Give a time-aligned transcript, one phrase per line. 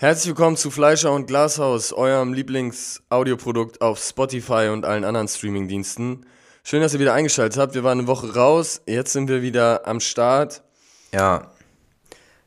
[0.00, 6.24] Herzlich willkommen zu Fleischer und Glashaus, eurem Lieblings-Audioprodukt auf Spotify und allen anderen Streamingdiensten.
[6.64, 7.74] Schön, dass ihr wieder eingeschaltet habt.
[7.74, 10.62] Wir waren eine Woche raus, jetzt sind wir wieder am Start.
[11.12, 11.48] Ja.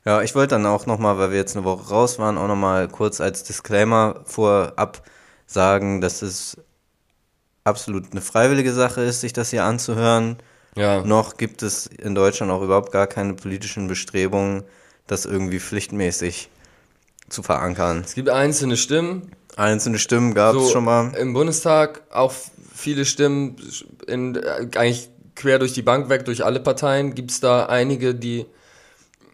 [0.04, 2.88] Ja, ich wollte dann auch nochmal, weil wir jetzt eine Woche raus waren, auch nochmal
[2.88, 5.04] kurz als Disclaimer vorab
[5.46, 6.58] sagen, dass es
[7.66, 10.38] absolut eine freiwillige Sache ist, sich das hier anzuhören.
[10.76, 11.04] Ja.
[11.06, 14.64] Noch gibt es in Deutschland auch überhaupt gar keine politischen Bestrebungen,
[15.06, 16.50] das irgendwie pflichtmäßig
[17.34, 18.02] zu verankern.
[18.06, 19.32] Es gibt einzelne Stimmen.
[19.56, 21.14] Einzelne Stimmen gab es So, schon mal.
[21.16, 22.34] Im Bundestag auch
[22.74, 23.56] viele Stimmen,
[24.08, 24.38] in,
[24.76, 28.46] eigentlich quer durch die Bank weg, durch alle Parteien, gibt es da einige, die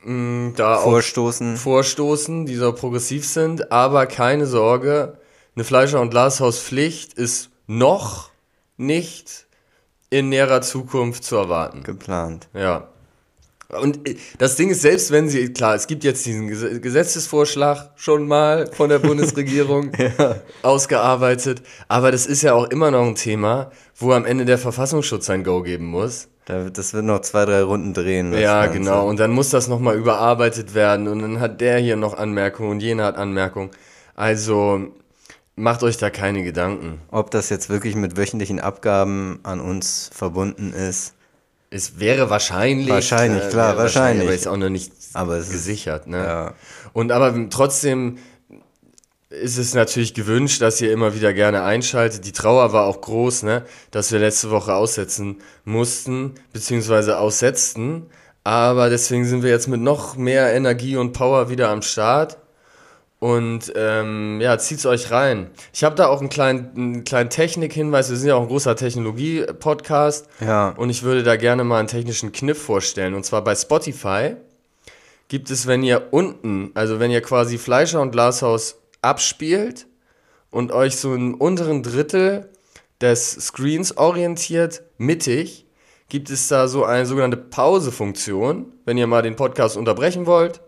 [0.04, 1.58] mh, da auch Vorstoßen.
[1.58, 5.18] vorstoßen, die so progressiv sind, aber keine Sorge,
[5.56, 8.30] eine Fleischer- und Glashauspflicht ist noch
[8.78, 9.46] nicht
[10.10, 11.84] in näherer Zukunft zu erwarten.
[11.84, 12.48] geplant.
[12.54, 12.88] Ja.
[13.82, 17.92] Und äh, das Ding ist, selbst wenn sie, klar, es gibt jetzt diesen Ges- Gesetzesvorschlag
[17.96, 19.92] schon mal von der Bundesregierung
[20.64, 25.26] ausgearbeitet, aber das ist ja auch immer noch ein Thema, wo am Ende der Verfassungsschutz
[25.26, 26.28] sein Go geben muss.
[26.46, 28.34] Da, das wird noch zwei, drei Runden drehen.
[28.34, 28.80] Ja, Ganze.
[28.80, 29.08] genau.
[29.08, 32.80] Und dann muss das nochmal überarbeitet werden und dann hat der hier noch Anmerkungen und
[32.82, 33.70] jener hat Anmerkungen.
[34.16, 34.88] Also
[35.56, 37.00] macht euch da keine Gedanken.
[37.12, 41.14] Ob das jetzt wirklich mit wöchentlichen Abgaben an uns verbunden ist.
[41.70, 42.88] Es wäre wahrscheinlich.
[42.88, 44.28] äh, Wahrscheinlich, klar, wäre wahrscheinlich.
[44.28, 44.92] Aber ist auch noch nicht
[45.52, 46.18] gesichert, ne?
[46.18, 46.54] Ja.
[46.94, 48.18] Und aber trotzdem
[49.30, 52.26] ist es natürlich gewünscht, dass ihr immer wieder gerne einschaltet.
[52.26, 53.64] Die Trauer war auch groß, ne?
[53.92, 58.08] Dass wir letzte Woche aussetzen mussten, beziehungsweise aussetzten.
[58.44, 62.38] Aber deswegen sind wir jetzt mit noch mehr Energie und Power wieder am Start.
[63.20, 65.52] Und ähm, ja, zieht's euch rein.
[65.74, 68.10] Ich habe da auch einen kleinen, einen kleinen Technik-Hinweis.
[68.10, 70.28] Wir sind ja auch ein großer Technologie-Podcast.
[70.40, 70.70] Ja.
[70.70, 73.14] Und ich würde da gerne mal einen technischen Kniff vorstellen.
[73.14, 74.38] Und zwar bei Spotify
[75.28, 79.86] gibt es, wenn ihr unten, also wenn ihr quasi Fleischer und Glashaus abspielt
[80.50, 82.50] und euch so im unteren Drittel
[83.02, 85.66] des Screens orientiert, mittig,
[86.08, 90.62] gibt es da so eine sogenannte Pause-Funktion, wenn ihr mal den Podcast unterbrechen wollt,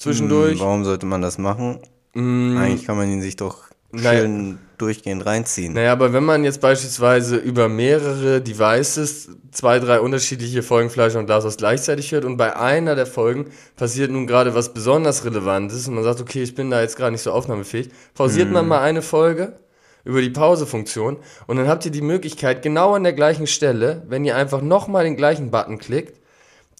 [0.00, 0.54] zwischendurch.
[0.54, 1.78] Hm, Warum sollte man das machen?
[2.14, 3.58] Eigentlich kann man ihn sich doch
[3.92, 4.20] Naja.
[4.22, 5.74] schön durchgehend reinziehen.
[5.74, 11.26] Naja, aber wenn man jetzt beispielsweise über mehrere Devices zwei, drei unterschiedliche Folgen Fleisch und
[11.26, 13.46] Glashaus gleichzeitig hört und bei einer der Folgen
[13.76, 17.12] passiert nun gerade was besonders Relevantes und man sagt, okay, ich bin da jetzt gerade
[17.12, 19.52] nicht so aufnahmefähig, pausiert man mal eine Folge
[20.04, 24.24] über die Pause-Funktion und dann habt ihr die Möglichkeit, genau an der gleichen Stelle, wenn
[24.24, 26.18] ihr einfach nochmal den gleichen Button klickt,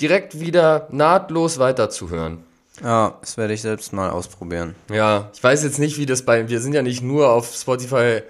[0.00, 2.44] direkt wieder nahtlos weiterzuhören.
[2.82, 4.74] Ja, das werde ich selbst mal ausprobieren.
[4.90, 8.22] Ja, ich weiß jetzt nicht, wie das bei, wir sind ja nicht nur auf Spotify,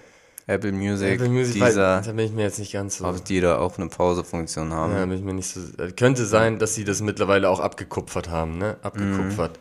[0.46, 3.04] Apple Music, Apple Music, dieser, da bin ich mir jetzt nicht ganz so.
[3.04, 4.92] ob die da auch eine Pause-Funktion haben.
[4.94, 5.60] Ja, bin ich mir nicht so.
[5.80, 8.76] äh, Könnte sein, dass sie das mittlerweile auch abgekupfert haben, ne?
[8.82, 9.60] Abgekupfert.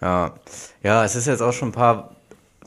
[0.00, 0.34] Ja.
[0.82, 2.16] ja, es ist jetzt auch schon ein paar,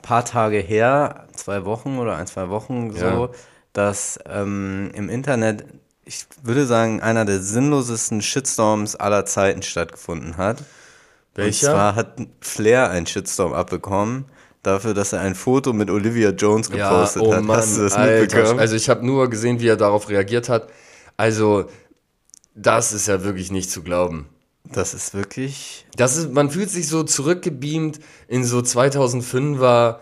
[0.03, 3.30] paar Tage her, zwei Wochen oder ein, zwei Wochen so, Ja.
[3.74, 5.66] dass ähm, im Internet,
[6.06, 10.64] ich würde sagen, einer der sinnlosesten Shitstorms aller Zeiten stattgefunden hat.
[11.35, 11.68] Welcher?
[11.68, 14.25] Und zwar hat Flair einen Shitstorm abbekommen
[14.63, 17.44] dafür, dass er ein Foto mit Olivia Jones Ja, gepostet oh hat.
[17.44, 18.22] Mann, Hast du das Alter.
[18.22, 18.59] mitbekommen?
[18.59, 20.69] Also ich habe nur gesehen, wie er darauf reagiert hat.
[21.18, 21.66] Also,
[22.56, 24.28] das ist ja wirklich nicht zu glauben.
[24.72, 25.85] das ist wirklich.
[25.97, 29.97] Das ist, man fühlt sich so zurückgebeamt in so 2005er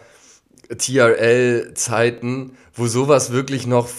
[0.78, 3.90] TRL-Zeiten, wo sowas wirklich noch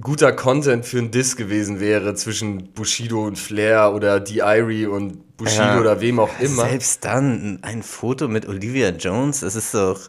[0.00, 4.86] guter Content für einen Diss gewesen wäre zwischen Bushido und Flair oder D.I.R.Y.
[4.86, 5.80] und Bushido Ja.
[5.80, 6.68] oder wem auch immer.
[6.68, 10.08] Selbst dann ein Foto mit Olivia Jones, das ist doch.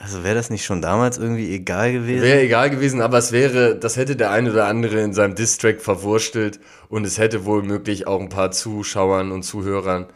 [0.00, 2.22] Also wäre das nicht schon damals irgendwie egal gewesen?
[2.22, 5.80] Wäre egal gewesen, aber es wäre, das hätte der eine oder andere in seinem Distrack
[5.80, 10.06] verwurstelt und es hätte wohl möglich auch ein paar Zuschauern und Zuhörern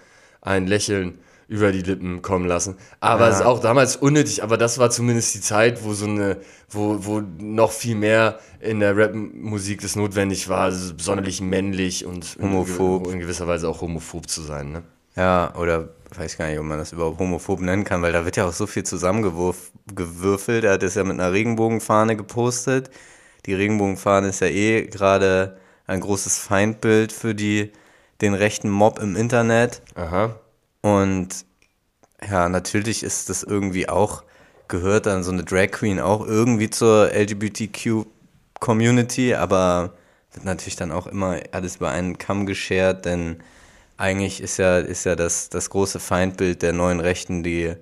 [0.40, 1.18] ein Lächeln
[1.52, 2.76] über die Lippen kommen lassen.
[3.00, 6.38] Aber es ist auch damals unnötig, aber das war zumindest die Zeit, wo so eine,
[6.70, 12.36] wo, wo noch viel mehr in der Rap-Musik das notwendig war, also sonderlich männlich und
[12.36, 13.12] in- Homophob.
[13.12, 14.82] in gewisser Weise auch homophob zu sein, ne?
[15.14, 18.36] Ja, oder weiß gar nicht, ob man das überhaupt homophob nennen kann, weil da wird
[18.38, 20.64] ja auch so viel zusammengewürfelt.
[20.64, 22.90] Er hat es ja mit einer Regenbogenfahne gepostet.
[23.44, 27.72] Die Regenbogenfahne ist ja eh gerade ein großes Feindbild für die,
[28.22, 29.82] den rechten Mob im Internet.
[29.96, 30.36] Aha.
[30.82, 31.46] Und
[32.28, 34.22] ja, natürlich ist das irgendwie auch,
[34.68, 39.94] gehört dann so eine Drag Queen auch irgendwie zur LGBTQ-Community, aber
[40.32, 43.42] wird natürlich dann auch immer alles über einen Kamm geschert, denn
[43.96, 47.74] eigentlich ist ja, ist ja das, das große Feindbild der neuen Rechten die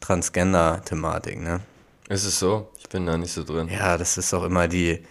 [0.00, 1.60] Transgender-Thematik, ne?
[2.08, 2.70] Ist es so?
[2.78, 3.68] Ich bin da nicht so drin.
[3.68, 5.02] Ja, das ist auch immer die,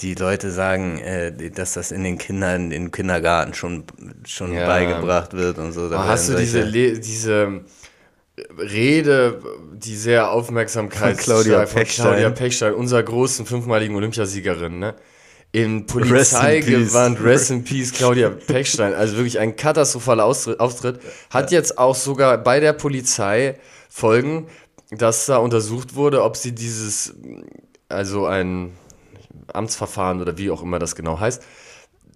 [0.00, 3.84] die Leute sagen, äh, dass das in den Kindern, im Kindergarten schon,
[4.26, 4.66] schon Ja.
[4.66, 5.88] beigebracht wird und so.
[5.88, 7.62] Da Aber hast du diese, Le diese
[8.58, 9.40] Rede,
[9.74, 12.06] die sehr Aufmerksamkeit Von Claudia von Pechstein.
[12.06, 14.94] Claudia Pechstein, unserer großen fünfmaligen Olympiasiegerin, ne?
[15.54, 17.22] In Polizeigewand.
[17.22, 18.94] Rest in Peace, Claudia Pechstein.
[18.94, 21.00] Also wirklich ein katastrophaler Auftritt.
[21.28, 23.58] Hat jetzt auch sogar bei der Polizei
[23.90, 24.46] Folgen,
[24.90, 27.12] dass da untersucht wurde, ob sie dieses,
[27.90, 28.72] also ein
[29.52, 31.42] Amtsverfahren oder wie auch immer das genau heißt,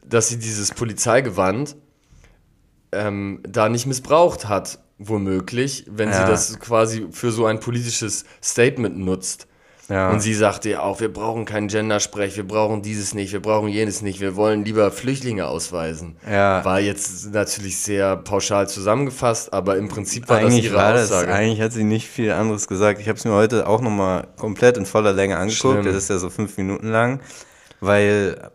[0.07, 1.77] dass sie dieses Polizeigewand
[2.97, 6.29] ähm, da nicht missbraucht hat, womöglich, wenn sie Ja.
[6.29, 9.47] das quasi für so ein politisches Statement nutzt.
[9.89, 10.11] Ja.
[10.11, 13.69] Und sie sagte ja auch, wir brauchen keinen Gendersprech, wir brauchen dieses nicht, wir brauchen
[13.69, 16.17] jenes nicht, wir wollen lieber Flüchtlinge ausweisen.
[16.29, 16.65] Ja.
[16.65, 21.13] War jetzt natürlich sehr pauschal zusammengefasst, aber im Prinzip war das eigentlich ihre war das,
[21.13, 21.33] Aussage.
[21.33, 23.01] eigentlich hat sie nicht viel anderes gesagt.
[23.01, 25.75] Ich habe es mir heute auch nochmal komplett in voller Länge angeguckt.
[25.75, 25.85] Schlimm.
[25.85, 27.21] Das ist ja so fünf Minuten lang,
[27.81, 28.51] weil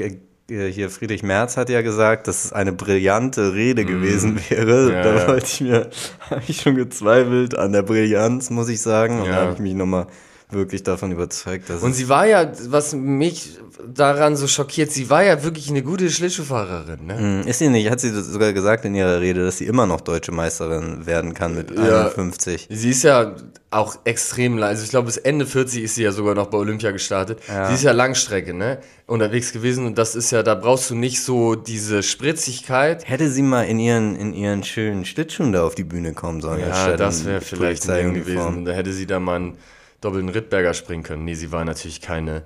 [0.00, 0.16] äh,
[0.48, 4.92] hier Friedrich Merz hat ja gesagt, dass es eine brillante Rede gewesen wäre.
[4.92, 5.90] Ja, da wollte ich mir,
[6.30, 9.20] habe ich schon gezweifelt an der Brillanz, muss ich sagen.
[9.20, 9.32] Und Ja.
[9.32, 10.06] da habe ich mich nochmal
[10.54, 15.22] wirklich davon überzeugt, dass Und sie war ja, was mich daran so schockiert, sie war
[15.24, 17.18] ja wirklich eine gute Schlittschuhfahrerin, ne?
[17.18, 20.00] Hm, Ist sie nicht, hat sie sogar gesagt in ihrer Rede, dass sie immer noch
[20.00, 22.06] deutsche Meisterin werden kann mit Ja.
[22.06, 22.68] 51.
[22.70, 23.34] Sie ist ja
[23.70, 24.68] auch extrem lang.
[24.70, 27.40] Also ich glaube, bis Ende 40 ist sie ja sogar noch bei Olympia gestartet.
[27.48, 27.68] Ja.
[27.68, 28.78] Sie ist ja Langstrecke, ne?
[29.06, 29.84] Unterwegs gewesen.
[29.84, 33.06] Und das ist ja, da brauchst du nicht so diese Spritzigkeit.
[33.08, 36.60] Hätte sie mal in ihren, in ihren schönen Schlittschuhen da auf die Bühne kommen sollen.
[36.60, 38.64] Ja, das wäre vielleicht ein Ding gewesen.
[38.64, 39.58] Da hätte sie da mal einen
[40.04, 41.24] doppelten Rittberger springen können.
[41.24, 42.42] Nee, sie war natürlich keine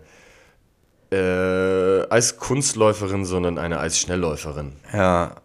[1.10, 4.72] äh, Eiskunstläuferin, sondern eine Eisschnellläuferin.
[4.92, 5.36] Ja,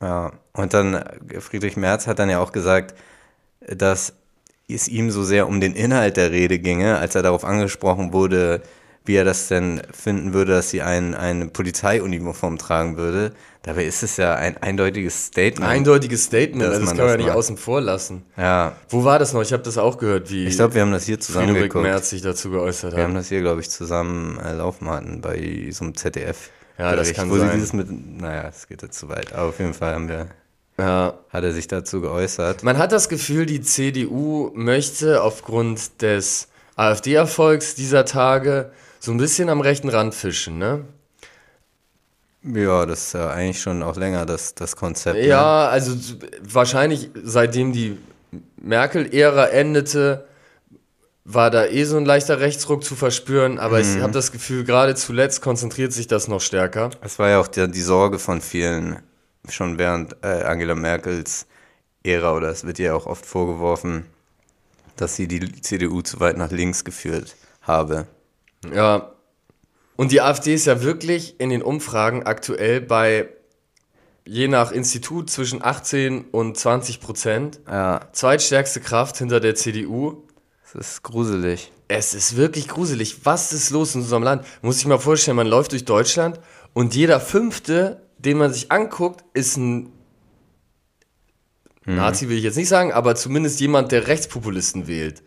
[0.00, 0.32] ja.
[0.52, 2.94] Und dann, äh, Friedrich Merz hat dann ja auch gesagt,
[3.60, 4.14] dass
[4.68, 8.62] es ihm so sehr um den Inhalt der Rede ginge, als er darauf angesprochen wurde,
[9.04, 13.32] wie er das denn finden würde, dass sie ein, eine Polizeiuniform tragen würde.
[13.66, 15.68] Dabei ist es ja ein eindeutiges Statement.
[15.70, 17.36] Eindeutiges Statement, also das kann man ja nicht macht.
[17.36, 18.22] außen vor lassen.
[18.38, 19.42] ja, Wo war das noch?
[19.42, 21.82] Ich habe das auch gehört, wie ich glaube, wir haben das hier zusammen Friedrich geguckt.
[21.82, 23.20] Merz sich dazu geäußert Wir haben hat.
[23.20, 26.50] das hier, glaube ich, zusammen äh, laufen hatten bei so einem ZDF.
[26.78, 27.48] Ja, das kann wo sein.
[27.48, 27.88] sie dieses mit,
[28.20, 29.32] naja, es geht jetzt zu weit.
[29.32, 30.28] Aber auf jeden Fall haben wir,
[30.78, 31.14] Ja.
[31.30, 32.62] hat er sich dazu geäußert.
[32.62, 38.70] Man hat das Gefühl, die CDU möchte aufgrund des AfD-Erfolgs dieser Tage
[39.00, 40.84] so ein bisschen am rechten Rand fischen, ne?
[42.54, 45.16] Ja, das ist ja eigentlich schon auch länger das, das Konzept.
[45.18, 45.26] Ne?
[45.26, 47.98] Ja, also z- wahrscheinlich seitdem die
[48.56, 50.26] Merkel-Ära endete,
[51.24, 53.96] war da eh so ein leichter Rechtsruck zu verspüren, aber Mhm.
[53.96, 56.90] ich habe das Gefühl, gerade zuletzt konzentriert sich das noch stärker.
[57.00, 59.00] Es war ja auch die, die Sorge von vielen,
[59.48, 61.46] schon während äh, Angela Merkels
[62.04, 64.06] Ära, oder es wird ihr auch oft vorgeworfen,
[64.96, 68.06] dass sie die CDU zu weit nach links geführt habe.
[68.72, 69.10] Ja.
[69.96, 73.28] Und die AfD ist ja wirklich in den Umfragen aktuell bei
[74.26, 77.60] je nach Institut zwischen 18 und 20 Prozent.
[77.66, 80.24] Ja, Zweitstärkste Kraft hinter der CDU.
[80.64, 81.72] es ist gruselig.
[81.88, 83.24] Es ist wirklich gruselig.
[83.24, 84.44] Was ist los in unserem Land?
[84.60, 86.40] Muss ich mal vorstellen, man läuft durch Deutschland
[86.74, 89.92] und jeder Fünfte, den man sich anguckt, ist ein
[91.94, 95.22] Nazi, will ich jetzt nicht sagen, aber zumindest jemand, der Rechtspopulisten wählt.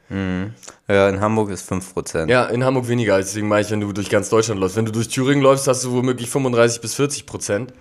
[0.89, 2.29] Ja, in Hamburg ist 5%.
[2.29, 3.17] Ja, in Hamburg weniger.
[3.17, 4.75] Deswegen meine ich, wenn du durch ganz Deutschland läufst.
[4.75, 7.73] Wenn du durch Thüringen läufst, hast du womöglich 35 bis 40 Prozent.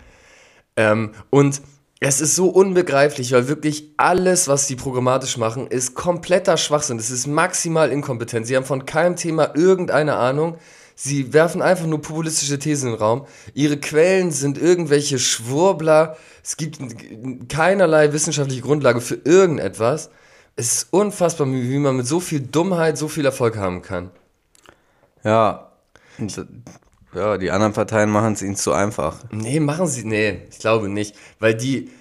[0.77, 1.61] Ähm, und
[2.01, 6.99] es ist so unbegreiflich, weil wirklich alles, was sie programmatisch machen, ist kompletter Schwachsinn.
[6.99, 8.47] Es ist maximal inkompetent.
[8.47, 10.59] Sie haben von keinem Thema irgendeine Ahnung.
[11.01, 13.25] Sie werfen einfach nur populistische Thesen in den Raum.
[13.55, 16.17] Ihre Quellen sind irgendwelche Schwurbler.
[16.43, 16.81] Es gibt
[17.49, 20.11] keinerlei wissenschaftliche Grundlage für irgendetwas.
[20.57, 24.11] Es ist unfassbar, wie man mit so viel Dummheit so viel Erfolg haben kann.
[25.23, 25.71] Ja,
[27.15, 29.23] ja die anderen Parteien machen es ihnen zu einfach.
[29.31, 31.15] Nee, machen sie, nee, ich glaube nicht.
[31.39, 31.93] Weil die,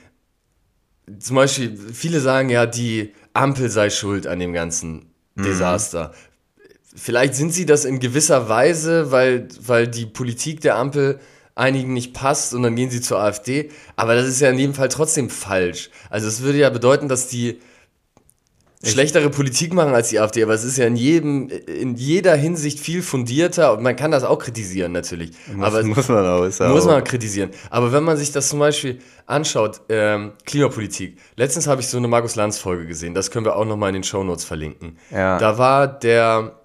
[1.20, 6.14] zum Beispiel, viele sagen ja, die Ampel sei schuld an dem ganzen Desaster.
[7.00, 11.20] Vielleicht sind sie das in gewisser Weise, weil, weil die Politik der Ampel
[11.56, 13.70] einigen nicht passt und dann gehen sie zur AfD.
[13.96, 15.90] Aber das ist ja in jedem Fall trotzdem falsch.
[16.10, 17.60] Also es würde ja bedeuten, dass die
[18.84, 22.80] schlechtere Politik machen als die AfD, aber es ist ja in jedem, in jeder Hinsicht
[22.80, 25.32] viel fundierter und man kann das auch kritisieren natürlich.
[25.60, 26.44] aber das muss man auch.
[26.44, 27.50] Ist ja muss auch- man kritisieren.
[27.72, 31.18] Aber wenn man sich das zum Beispiel anschaut, ähm, Klimapolitik.
[31.36, 33.16] Letztens habe ich so eine Markus Lanz Folge gesehen.
[33.16, 34.98] Das können wir auch nochmal in den Shownotes verlinken.
[35.10, 35.40] Ja.
[35.40, 36.57] Da war der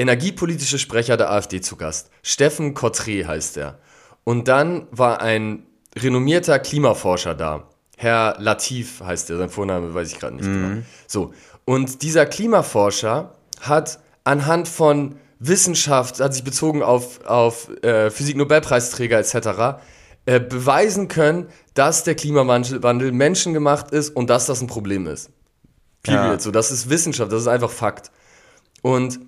[0.00, 2.10] energiepolitische Sprecher der AfD zu Gast.
[2.22, 3.78] Steffen Cotré heißt er.
[4.24, 5.66] Und dann war ein
[5.96, 7.68] renommierter Klimaforscher da.
[7.96, 10.82] Herr Latif heißt er, sein Vorname weiß ich gerade nicht genau.
[11.06, 11.34] So.
[11.66, 19.82] Und dieser Klimaforscher hat anhand von Wissenschaft, hat sich bezogen auf, auf äh, Physik-Nobelpreisträger etc.,
[20.24, 25.30] äh, beweisen können, dass der Klimawandel Wandel menschengemacht ist und dass das ein Problem ist.
[26.02, 26.32] Period.
[26.32, 26.38] Ja.
[26.38, 28.10] So, das ist Wissenschaft, das ist einfach Fakt.
[28.82, 29.20] Und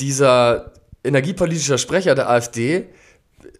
[0.00, 0.72] dieser
[1.04, 2.86] energiepolitische Sprecher der AfD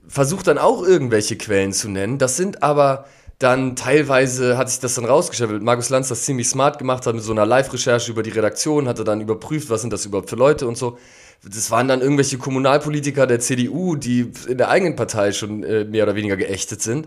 [0.07, 2.18] versucht dann auch irgendwelche Quellen zu nennen.
[2.18, 3.07] Das sind aber
[3.38, 7.14] dann teilweise hat sich das dann rausgestellt, weil Markus Lanz das ziemlich smart gemacht hat
[7.14, 10.37] mit so einer Live-Recherche über die Redaktion, hatte dann überprüft, was sind das überhaupt für
[10.37, 10.99] Leute und so.
[11.45, 16.02] Das waren dann irgendwelche Kommunalpolitiker der CDU, die in der eigenen Partei schon äh, mehr
[16.02, 17.07] oder weniger geächtet sind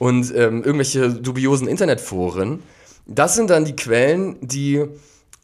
[0.00, 2.60] und ähm, irgendwelche dubiosen Internetforen.
[3.06, 4.84] Das sind dann die Quellen, die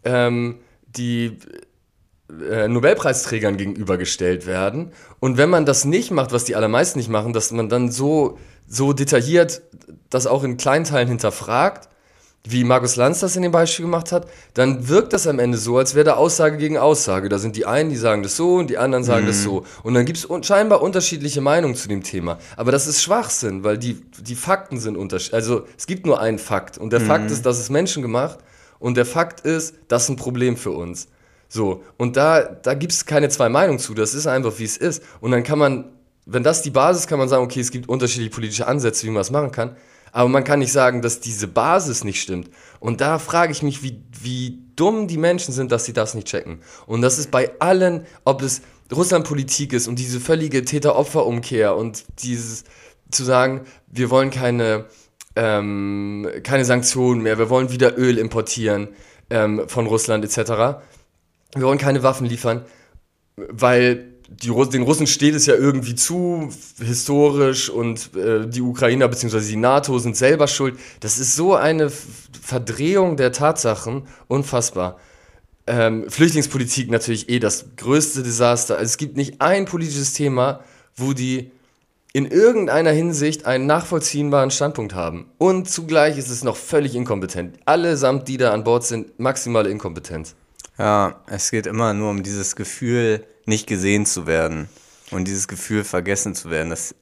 [0.02, 0.56] ähm,
[0.96, 1.38] die
[2.30, 4.92] äh, Nobelpreisträgern gegenübergestellt werden.
[5.20, 8.38] Und wenn man das nicht macht, was die allermeisten nicht machen, dass man dann so,
[8.66, 9.62] so detailliert
[10.10, 11.88] das auch in kleinen Teilen hinterfragt,
[12.46, 15.78] wie Markus Lanz das in dem Beispiel gemacht hat, dann wirkt das am Ende so,
[15.78, 17.30] als wäre da Aussage gegen Aussage.
[17.30, 19.64] Da sind die einen, die sagen das so und die anderen sagen das so.
[19.82, 22.38] Und dann gibt es un scheinbar unterschiedliche Meinungen zu dem Thema.
[22.56, 25.34] Aber das ist Schwachsinn, weil die, die Fakten sind unterschiedlich.
[25.34, 26.76] Also es gibt nur einen Fakt.
[26.76, 28.38] Und der Fakt ist, das ist menschengemacht.
[28.78, 31.08] Und der Fakt ist, das ist ein Problem für uns.
[31.48, 33.94] So, und da, da gibt es keine zwei Meinungen zu.
[33.94, 35.02] Das ist einfach, wie es ist.
[35.20, 35.92] Und dann kann man,
[36.26, 39.20] wenn das die Basis, kann man sagen, okay, es gibt unterschiedliche politische Ansätze, wie man
[39.20, 39.76] das machen kann.
[40.12, 42.48] Aber man kann nicht sagen, dass diese Basis nicht stimmt.
[42.78, 46.28] Und da frage ich mich, wie, wie dumm die Menschen sind, dass sie das nicht
[46.28, 46.60] checken.
[46.86, 52.64] Und das ist bei allen, ob es Russlandpolitik ist und diese völlige Täter-Opfer-Umkehr und dieses
[53.10, 54.86] zu sagen, wir wollen keine,
[55.36, 58.88] ähm, keine Sanktionen mehr, wir wollen wieder Öl importieren
[59.30, 60.80] ähm, von Russland etc.
[61.54, 62.64] Wir wollen keine Waffen liefern,
[63.36, 66.48] weil die, Russ- den Russen steht es ja irgendwie zu,
[66.80, 69.40] historisch, und äh, die Ukrainer bzw.
[69.40, 70.78] die NATO sind selber schuld.
[71.00, 74.98] Das ist so eine Verdrehung der Tatsachen, unfassbar.
[75.66, 78.76] Ähm, Flüchtlingspolitik natürlich eh das größte Desaster.
[78.76, 80.60] Also es gibt nicht ein politisches Thema,
[80.96, 81.50] wo die
[82.12, 85.26] in irgendeiner Hinsicht einen nachvollziehbaren Standpunkt haben.
[85.38, 87.58] Und zugleich ist es noch völlig inkompetent.
[87.64, 90.34] Allesamt, die da an Bord sind, maximale Inkompetenz.
[90.78, 94.68] Ja, es geht immer nur um dieses Gefühl, nicht gesehen zu werden
[95.10, 96.70] und dieses Gefühl, vergessen zu werden.
[96.70, 96.94] Das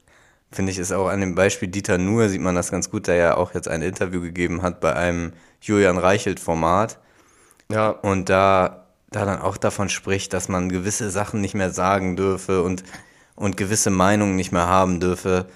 [0.51, 3.17] finde ich ist auch an dem Beispiel Dieter Nuhr sieht man das ganz gut, der
[3.17, 6.99] ja auch jetzt ein Interview gegeben hat bei einem Julian Reichelt-Format
[7.71, 12.17] Ja, und da, da dann auch davon spricht, dass man gewisse Sachen nicht mehr sagen
[12.17, 12.85] dürfe und,
[13.37, 15.47] und gewisse Meinungen nicht mehr haben dürfe.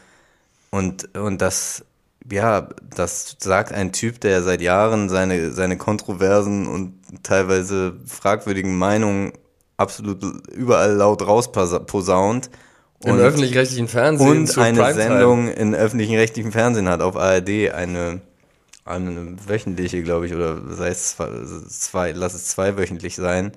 [0.71, 1.85] Und, und das,
[2.31, 9.33] ja, das sagt ein Typ, der seit Jahren seine, seine kontroversen und teilweise fragwürdigen Meinungen
[9.77, 12.51] absolut überall laut rausposaunt.
[13.05, 14.95] im Und- öffentlich-rechtlichen Fernsehen und eine Primetime.
[14.95, 18.21] Sendung in öffentlichen rechtlichen Fernsehen hat, auf ARD, eine,
[18.87, 21.29] eine wöchentliche, glaube ich, oder sei es zwei,
[21.69, 23.53] zwei, lass es zweiwöchentlich sein,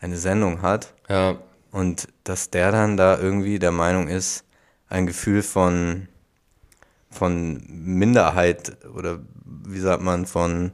[0.00, 0.94] eine Sendung hat.
[1.08, 1.36] Ja,
[1.70, 4.44] Und dass der dann da irgendwie der Meinung ist,
[4.88, 6.08] ein Gefühl von,
[7.08, 10.72] von Minderheit oder wie sagt man, von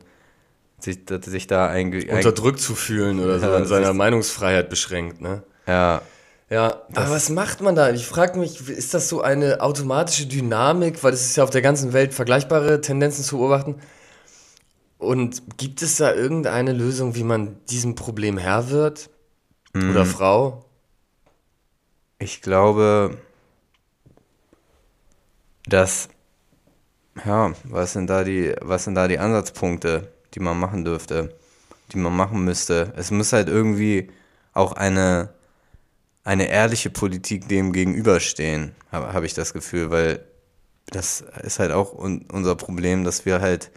[0.80, 5.20] sich, sich da einge, ein, unterdrückt zu fühlen oder so Ja, in seiner Meinungsfreiheit beschränkt,
[5.20, 5.42] ne?
[5.66, 6.02] ja,
[6.50, 7.90] Ja, aber was macht man da?
[7.90, 11.60] Ich frage mich, ist das so eine automatische Dynamik, weil es ist ja auf der
[11.62, 13.76] ganzen Welt vergleichbare Tendenzen zu beobachten?
[14.98, 19.10] Und gibt es da irgendeine Lösung, wie man diesem Problem Herr wird?
[19.90, 20.64] Oder Frau?
[22.20, 23.18] Ich glaube,
[25.68, 26.08] dass,
[27.24, 31.34] ja, was sind da die, was sind da die Ansatzpunkte, die man machen dürfte,
[31.92, 32.92] die man machen müsste?
[32.96, 34.10] Es muss halt irgendwie
[34.52, 35.30] auch eine,
[36.22, 40.24] eine ehrliche Politik dem gegenüberstehen, habe hab ich das Gefühl, weil
[40.86, 43.72] das ist halt auch un unser Problem, dass wir halt,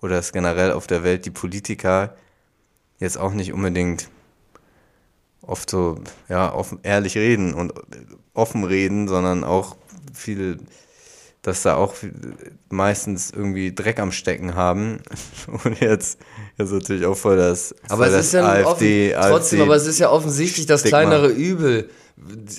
[0.00, 2.16] oder dass generell auf der Welt die Politiker
[2.98, 4.08] jetzt auch nicht unbedingt
[5.42, 7.74] oft so, ja, offen, ehrlich reden und
[8.32, 9.76] offen reden, sondern auch
[10.14, 10.58] viel,
[11.46, 11.94] dass da auch
[12.70, 14.98] meistens irgendwie Dreck am Stecken haben.
[15.64, 16.18] Und jetzt
[16.58, 19.62] ist natürlich auch voll das, Aber voll es das ist ja AfD, offen, trotzdem, AfD
[19.62, 21.02] aber es ist ja offensichtlich das Stigma.
[21.02, 21.88] kleinere Übel.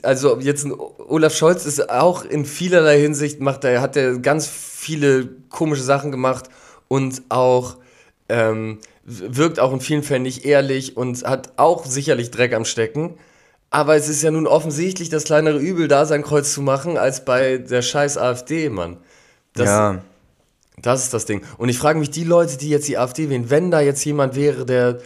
[0.03, 0.67] Also jetzt
[1.07, 6.11] Olaf Scholz ist auch in vielerlei Hinsicht macht er hat er ganz viele komische Sachen
[6.11, 6.49] gemacht
[6.87, 7.77] und auch
[8.29, 13.15] ähm, wirkt auch in vielen Fällen nicht ehrlich und hat auch sicherlich Dreck am Stecken.
[13.69, 17.25] Aber es ist ja nun offensichtlich das kleinere Übel, da sein Kreuz zu machen, als
[17.25, 18.97] bei der scheiß AfD, Mann.
[19.53, 20.01] Das, ja,
[20.81, 21.43] das ist das Ding.
[21.57, 24.35] Und ich frage mich, die Leute, die jetzt die AfD wählen, wenn da jetzt jemand
[24.35, 24.99] wäre, der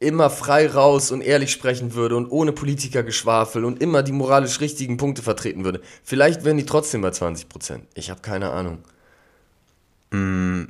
[0.00, 4.96] immer frei raus und ehrlich sprechen würde und ohne Politikergeschwafel und immer die moralisch richtigen
[4.96, 7.84] Punkte vertreten würde, vielleicht wären die trotzdem bei 20 Prozent.
[7.94, 8.78] Ich habe keine Ahnung.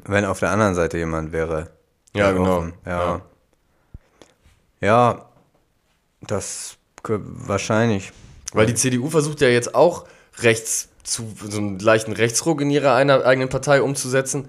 [0.04, 1.70] wenn auf der anderen Seite jemand wäre.
[2.14, 2.58] Ja, genau.
[2.58, 3.20] offen, Ja.
[4.80, 5.28] ja,
[6.22, 6.76] das
[7.08, 8.12] wahrscheinlich.
[8.52, 10.06] Weil die CDU versucht ja jetzt auch
[10.40, 14.48] rechts zu, so einen leichten Rechtsruck in ihrer einer, eigenen Partei umzusetzen.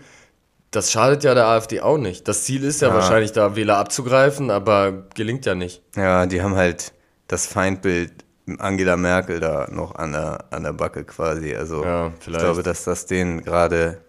[0.72, 2.28] das schadet ja der AfD auch nicht.
[2.28, 2.94] Das Ziel ist ja, Ja.
[2.94, 5.82] wahrscheinlich, da Wähler abzugreifen, aber gelingt ja nicht.
[5.96, 6.94] Ja, die haben halt
[7.28, 8.12] das Feindbild
[8.60, 11.56] Angela Merkel da noch an der, an der Backe quasi.
[11.56, 14.00] Also Ja, ich glaube, dass das denen gerade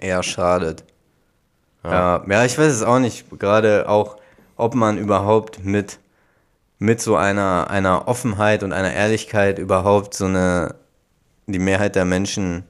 [0.00, 0.84] eher schadet.
[1.82, 2.24] Ja.
[2.26, 3.26] ja, ich weiß es auch nicht.
[3.38, 4.16] Gerade auch,
[4.56, 5.98] ob man überhaupt mit,
[6.84, 10.74] mit so einer, einer Offenheit und einer Ehrlichkeit überhaupt so eine,
[11.46, 12.64] die Mehrheit der Menschen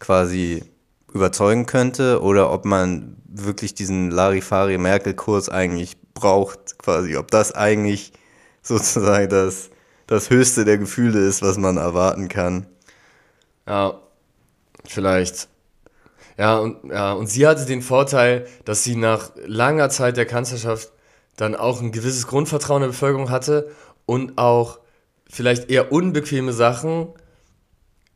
[0.00, 0.64] quasi
[1.12, 8.12] überzeugen könnte oder ob man wirklich diesen Larifari-Merkel-Kurs eigentlich braucht, quasi, ob das eigentlich
[8.62, 9.70] sozusagen das,
[10.08, 12.66] das höchste der Gefühle ist, was man erwarten kann.
[13.68, 14.00] Ja,
[14.84, 15.48] vielleicht.
[16.36, 20.90] Ja und, ja, und sie hatte den Vorteil, dass sie nach langer Zeit der Kanzlerschaft
[21.38, 23.70] dann auch ein gewisses Grundvertrauen der Bevölkerung hatte
[24.04, 24.80] und auch
[25.30, 27.08] vielleicht eher unbequeme Sachen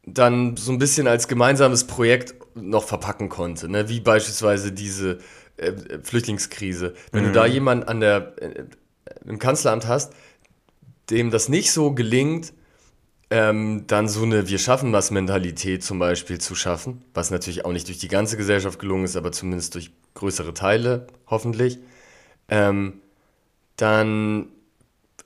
[0.04, 3.88] dann so ein bisschen als gemeinsames Projekt noch verpacken konnte, ne?
[3.88, 5.18] wie beispielsweise diese
[5.56, 6.94] äh, äh, Flüchtlingskrise.
[7.12, 8.64] Wenn du da jemanden an der, äh,
[9.24, 10.12] im Kanzleramt hast,
[11.08, 12.52] dem das nicht so gelingt,
[13.30, 17.72] ähm, dann so eine Wir schaffen was Mentalität zum Beispiel zu schaffen, was natürlich auch
[17.72, 21.78] nicht durch die ganze Gesellschaft gelungen ist, aber zumindest durch größere Teile, hoffentlich,
[22.48, 23.01] ähm,
[23.82, 24.46] dann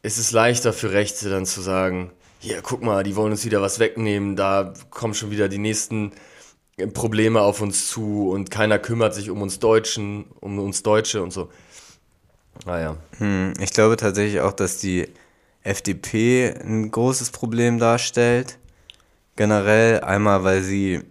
[0.02, 3.60] ist es leichter für Rechte dann zu sagen, hier, guck mal, die wollen uns wieder
[3.60, 6.12] was wegnehmen, da kommen schon wieder die nächsten
[6.94, 11.32] Probleme auf uns zu und keiner kümmert sich um uns Deutschen, um uns Deutsche und
[11.32, 11.50] so.
[12.64, 12.96] Naja.
[13.18, 15.08] Hm, Ich glaube tatsächlich auch, dass die
[15.62, 18.58] FDP ein großes Problem darstellt.
[19.36, 21.02] Generell einmal, weil sie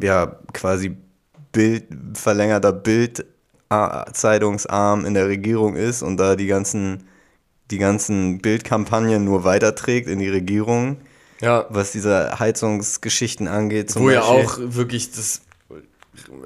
[0.00, 0.96] ja quasi
[1.50, 2.72] Bild, verlängerter
[3.68, 7.04] Bild-Zeitungsarm in der Regierung ist und da die ganzen,
[7.70, 10.98] die ganzen Bildkampagnen nur weiterträgt in die Regierung,
[11.40, 13.94] Ja, was diese Heizungsgeschichten angeht.
[13.96, 14.44] Wo ja Beispiel.
[14.66, 15.42] auch wirklich das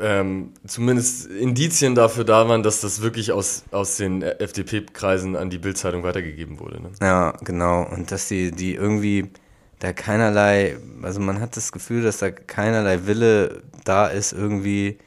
[0.01, 5.59] ähm, zumindest Indizien dafür da waren, dass das wirklich aus, aus den FDP-Kreisen an die
[5.59, 6.83] Bildzeitung weitergegeben wurde.
[6.83, 6.91] Ne?
[7.01, 7.87] Ja, genau.
[7.89, 9.31] Und dass die, die irgendwie
[9.79, 14.99] da keinerlei, also man hat das Gefühl, dass da keinerlei Wille da ist, irgendwie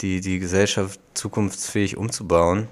[0.00, 2.68] die, die Gesellschaft zukunftsfähig umzubauen.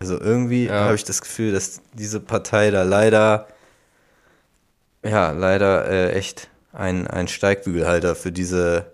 [0.00, 0.84] Also irgendwie Ja.
[0.84, 3.48] habe ich das Gefühl, dass diese Partei da leider,
[5.04, 8.92] ja, leider äh, echt ein, ein Steigbügelhalter für diese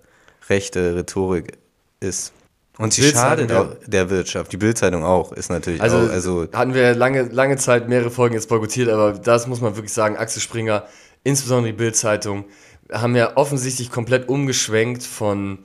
[0.48, 1.58] rechte Rhetorik
[2.00, 2.32] ist.
[2.78, 3.62] Und sie schadet ja.
[3.62, 4.50] auch der Wirtschaft.
[4.52, 8.34] Die Bildzeitung auch, ist natürlich Also, auch, also hatten wir lange, lange Zeit mehrere Folgen
[8.34, 10.84] jetzt boykottiert, aber das muss man wirklich sagen, Axel Springer,
[11.22, 12.46] insbesondere die Bild-Zeitung,
[12.90, 15.58] haben ja offensichtlich komplett umgeschwenkt von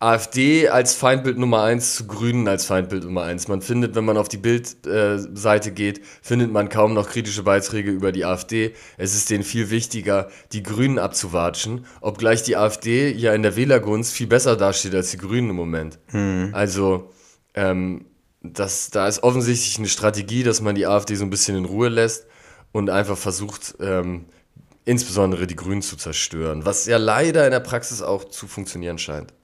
[0.00, 3.48] AfD als Feindbild Nummer eins zu Grünen als Feindbild Nummer eins.
[3.48, 8.12] Man findet, wenn man auf die Bild-Seite geht, findet man kaum noch kritische Beiträge über
[8.12, 8.74] die AfD.
[8.96, 14.12] Es ist denen viel wichtiger, die Grünen abzuwatschen, obgleich die AfD ja in der Wählergunst
[14.12, 15.98] viel besser dasteht als die Grünen im Moment.
[16.52, 17.10] Also,
[17.54, 18.04] ähm,
[18.40, 21.88] das, da ist offensichtlich eine Strategie, dass man die AfD so ein bisschen in Ruhe
[21.88, 22.26] lässt
[22.70, 24.26] und einfach versucht, ähm,
[24.84, 29.34] insbesondere die Grünen zu zerstören, was ja leider in der Praxis auch zu funktionieren scheint.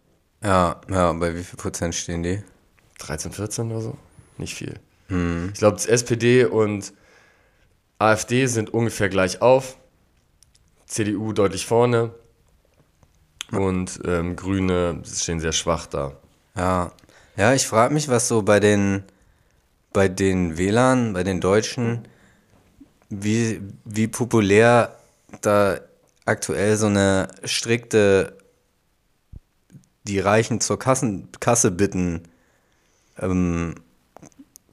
[0.44, 2.42] Ja, ja, bei wie viel Prozent stehen die?
[2.98, 3.96] 13, 14 oder so?
[4.38, 4.78] Nicht viel.
[5.08, 6.92] Ich glaube, SPD und
[7.98, 9.76] AfD sind ungefähr gleich auf.
[10.86, 12.12] CDU deutlich vorne.
[13.52, 16.12] Und ähm, Grüne stehen sehr schwach da.
[16.56, 16.92] Ja,
[17.36, 19.04] ja, ich frage mich, was so bei den,
[19.92, 22.06] bei den Wählern, bei den Deutschen,
[23.10, 24.96] wie, wie populär
[25.40, 25.78] da
[26.24, 28.36] aktuell so eine strikte,
[30.04, 32.22] die Reichen zur Kassen, Kasse bitten,
[33.18, 33.74] ähm,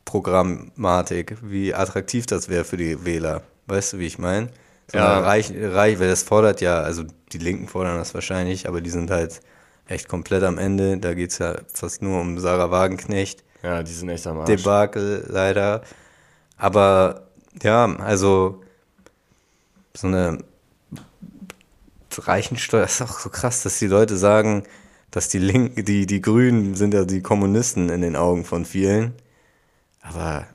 [0.05, 3.43] Programmatik, wie attraktiv das wäre für die Wähler.
[3.67, 4.49] Weißt du, wie ich meine?
[4.91, 5.19] So Ja.
[5.19, 9.09] reich, reich, weil das fordert ja, also die Linken fordern das wahrscheinlich, aber die sind
[9.09, 9.39] halt
[9.87, 10.97] echt komplett am Ende.
[10.97, 13.43] Da geht es ja fast nur um Sarah Wagenknecht.
[13.63, 14.47] Ja, die sind echt am Arsch.
[14.47, 15.81] Debakel leider.
[16.57, 17.27] Aber
[17.61, 18.61] ja, also
[19.93, 20.43] so eine
[22.17, 24.63] Reichensteuer ist auch so krass, dass die Leute sagen,
[25.11, 29.13] dass die Linken, die, die Grünen sind ja die Kommunisten in den Augen von vielen.
[30.01, 30.47] Aber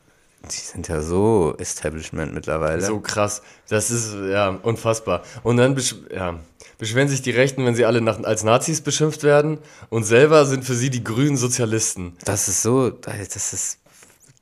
[0.50, 2.82] die sind ja so Establishment mittlerweile.
[2.82, 3.42] So krass.
[3.68, 5.22] Das ist ja unfassbar.
[5.42, 6.38] Und dann besch ja,
[6.78, 9.58] beschweren sich die Rechten, wenn sie alle nach, als Nazis beschimpft werden.
[9.88, 12.16] Und selber sind für sie die grünen Sozialisten.
[12.24, 13.78] Das ist so, das ist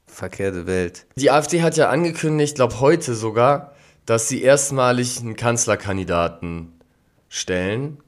[0.07, 1.07] verkehrte Welt.
[1.17, 3.73] Die AfD hat ja angekündigt, glaube heute sogar,
[4.07, 6.73] dass sie erstmalig einen Kanzlerkandidaten
[7.29, 7.99] stellen.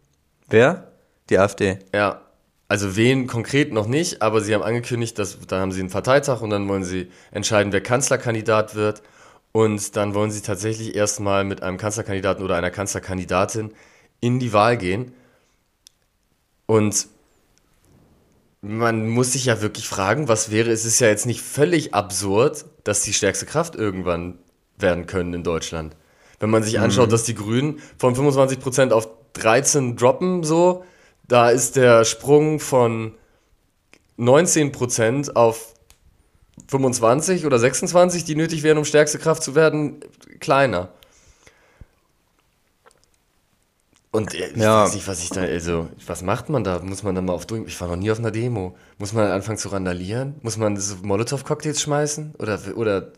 [0.48, 0.92] Wer?
[1.30, 1.78] Die AfD.
[1.94, 2.22] Ja.
[2.68, 6.40] Also wen konkret noch nicht, aber sie haben angekündigt, dass dann haben sie einen Parteitag
[6.40, 9.02] und dann wollen sie entscheiden, wer Kanzlerkandidat wird.
[9.52, 13.72] Und dann wollen sie tatsächlich erstmal mit einem Kanzlerkandidaten oder einer Kanzlerkandidatin
[14.20, 15.14] in die Wahl gehen.
[16.66, 17.06] Und
[18.60, 22.66] man muss sich ja wirklich fragen, was wäre, es ist ja jetzt nicht völlig absurd,
[22.84, 24.38] dass die stärkste Kraft irgendwann
[24.76, 25.96] werden können in Deutschland.
[26.40, 27.12] Wenn man sich anschaut, mhm.
[27.12, 30.84] dass die Grünen von 25% auf 13 droppen, so,
[31.28, 33.14] da ist der Sprung von
[34.18, 35.74] 19% auf
[36.68, 40.00] 25 oder 26, die nötig wären, um stärkste Kraft zu werden,
[40.40, 40.88] kleiner.
[44.16, 44.84] Und ich ja.
[44.84, 46.78] weiß nicht, was ich da, also, was macht man da?
[46.78, 47.46] Muss man da mal auf?
[47.66, 48.74] Ich war noch nie auf einer Demo.
[48.96, 50.36] Muss man anfangen zu randalieren?
[50.40, 52.34] Muss man so Molotow-Cocktails schmeißen?
[52.38, 53.12] Oder, oder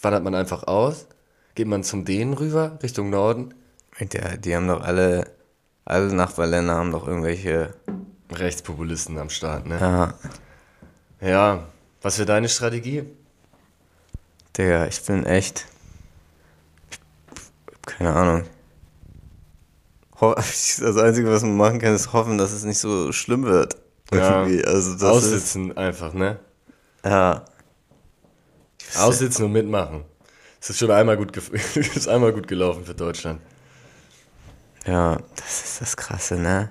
[0.00, 1.06] wandert man einfach aus?
[1.54, 3.54] Geht man zum Dänen rüber, Richtung Norden?
[4.00, 5.30] Ja, die haben doch alle,
[5.84, 7.74] alle Nachbarländer haben doch irgendwelche
[8.30, 9.78] Rechtspopulisten am Start, ne?
[9.80, 10.14] Ja.
[11.20, 11.66] Ja,
[12.00, 13.04] was wäre deine Strategie?
[14.56, 15.66] Digga, ich bin echt.
[17.82, 18.44] Keine Ahnung.
[20.20, 23.76] Das Einzige, was man machen kann, ist hoffen, dass es nicht so schlimm wird.
[24.14, 26.38] Ja, also das aussitzen ist, einfach, ne?
[27.04, 27.44] Ja.
[28.96, 30.04] Aussitzen und mitmachen.
[30.60, 31.36] Es ist schon einmal gut,
[31.74, 33.40] ist einmal gut gelaufen für Deutschland.
[34.86, 36.70] Ja, das ist das Krasse, ne?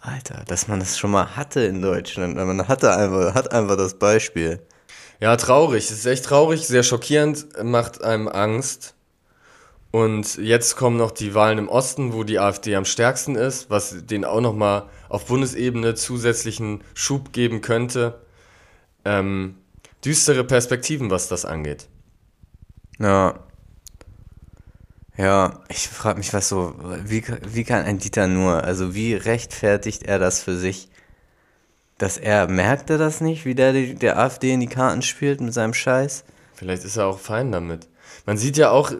[0.00, 2.34] Alter, dass man das schon mal hatte in Deutschland.
[2.34, 4.60] Man hatte einfach, hat einfach das Beispiel.
[5.20, 5.84] Ja, traurig.
[5.84, 8.94] Es ist echt traurig, sehr schockierend, macht einem Angst.
[9.92, 14.06] Und jetzt kommen noch die Wahlen im Osten, wo die AfD am stärksten ist, was
[14.06, 18.22] denen auch nochmal auf Bundesebene zusätzlichen Schub geben könnte.
[19.04, 19.56] Ähm,
[20.04, 21.88] düstere Perspektiven, was das angeht.
[22.98, 23.38] Ja.
[25.16, 30.04] Ja, ich frage mich, was so, wie, wie kann ein Dieter nur, also wie rechtfertigt
[30.04, 30.88] er das für sich?
[31.98, 35.52] Dass er, merkt er das nicht, wie der der AfD in die Karten spielt mit
[35.52, 36.24] seinem Scheiß?
[36.54, 37.88] Vielleicht ist er auch fein damit.
[38.24, 38.90] Man sieht ja auch,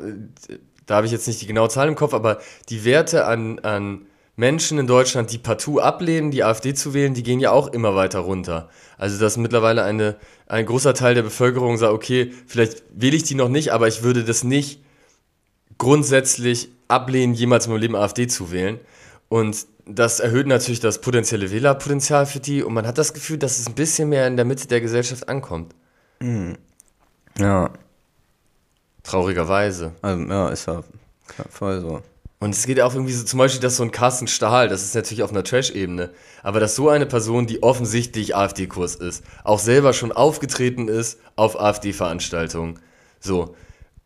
[0.86, 4.06] da habe ich jetzt nicht die genaue Zahl im Kopf, aber die Werte an, an
[4.36, 7.94] Menschen in Deutschland, die partout ablehnen, die AfD zu wählen, die gehen ja auch immer
[7.94, 8.68] weiter runter.
[8.98, 13.34] Also dass mittlerweile eine, ein großer Teil der Bevölkerung sagt, okay, vielleicht wähle ich die
[13.34, 14.82] noch nicht, aber ich würde das nicht
[15.82, 18.78] grundsätzlich ablehnen, jemals in meinem Leben AfD zu wählen.
[19.28, 23.58] Und das erhöht natürlich das potenzielle Wählerpotenzial für die und man hat das Gefühl, dass
[23.58, 25.74] es ein bisschen mehr in der Mitte der Gesellschaft ankommt.
[26.20, 26.56] Mhm.
[27.36, 27.70] Ja.
[29.02, 29.92] Traurigerweise.
[30.02, 30.84] Also, ja, ist ja
[31.50, 32.00] voll so.
[32.38, 34.94] Und es geht auch irgendwie so, zum Beispiel, dass so ein Carsten Stahl, das ist
[34.94, 36.10] natürlich auf einer Trash-Ebene,
[36.44, 41.58] aber dass so eine Person, die offensichtlich AfD-Kurs ist, auch selber schon aufgetreten ist auf
[41.58, 42.78] AfD-Veranstaltungen,
[43.18, 43.56] so,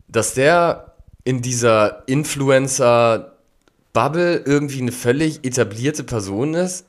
[0.07, 0.96] dass der
[1.27, 6.85] in dieser Influencer-Bubble irgendwie eine völlig etablierte Person ist,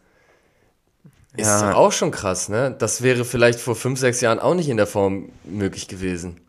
[1.37, 1.75] ist ja.
[1.75, 2.73] auch schon krass, ne?
[2.79, 6.41] Das wäre vielleicht vor fünf, sechs Jahren auch nicht in der Form möglich gewesen.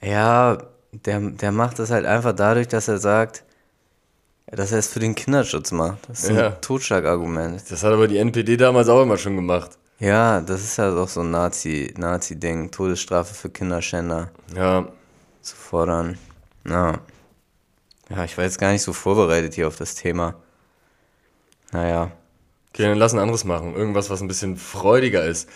[0.00, 0.56] Ja,
[0.92, 3.44] der, der macht das halt einfach dadurch, dass er sagt,
[4.46, 6.08] dass er es für den Kinderschutz macht.
[6.08, 6.46] Das ist ja.
[6.46, 7.70] ein Totschlagargument.
[7.70, 9.72] Das hat aber die NPD damals auch immer schon gemacht.
[9.98, 14.30] Ja, das ist halt auch so ein Nazi, Nazi-Ding, Todesstrafe für Kinderschänder.
[14.56, 14.88] Ja.
[15.42, 16.16] Zu fordern.
[16.68, 17.00] Ja.
[18.10, 20.34] Ja, ich war jetzt gar nicht so vorbereitet hier auf das Thema.
[21.72, 22.12] Naja.
[22.70, 23.74] Okay, dann lass ein anderes machen.
[23.74, 25.48] Irgendwas, was ein bisschen freudiger ist.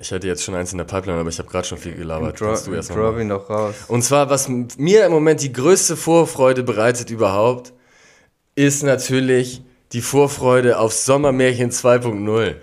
[0.00, 2.40] Ich hätte jetzt schon eins in der Pipeline, aber ich habe gerade schon viel gelabert.
[2.40, 3.74] Dro du erst drop ihn doch raus.
[3.88, 7.72] Und zwar, was mir im Moment die größte Vorfreude bereitet überhaupt,
[8.54, 12.54] ist natürlich die Vorfreude auf Sommermärchen 2.0.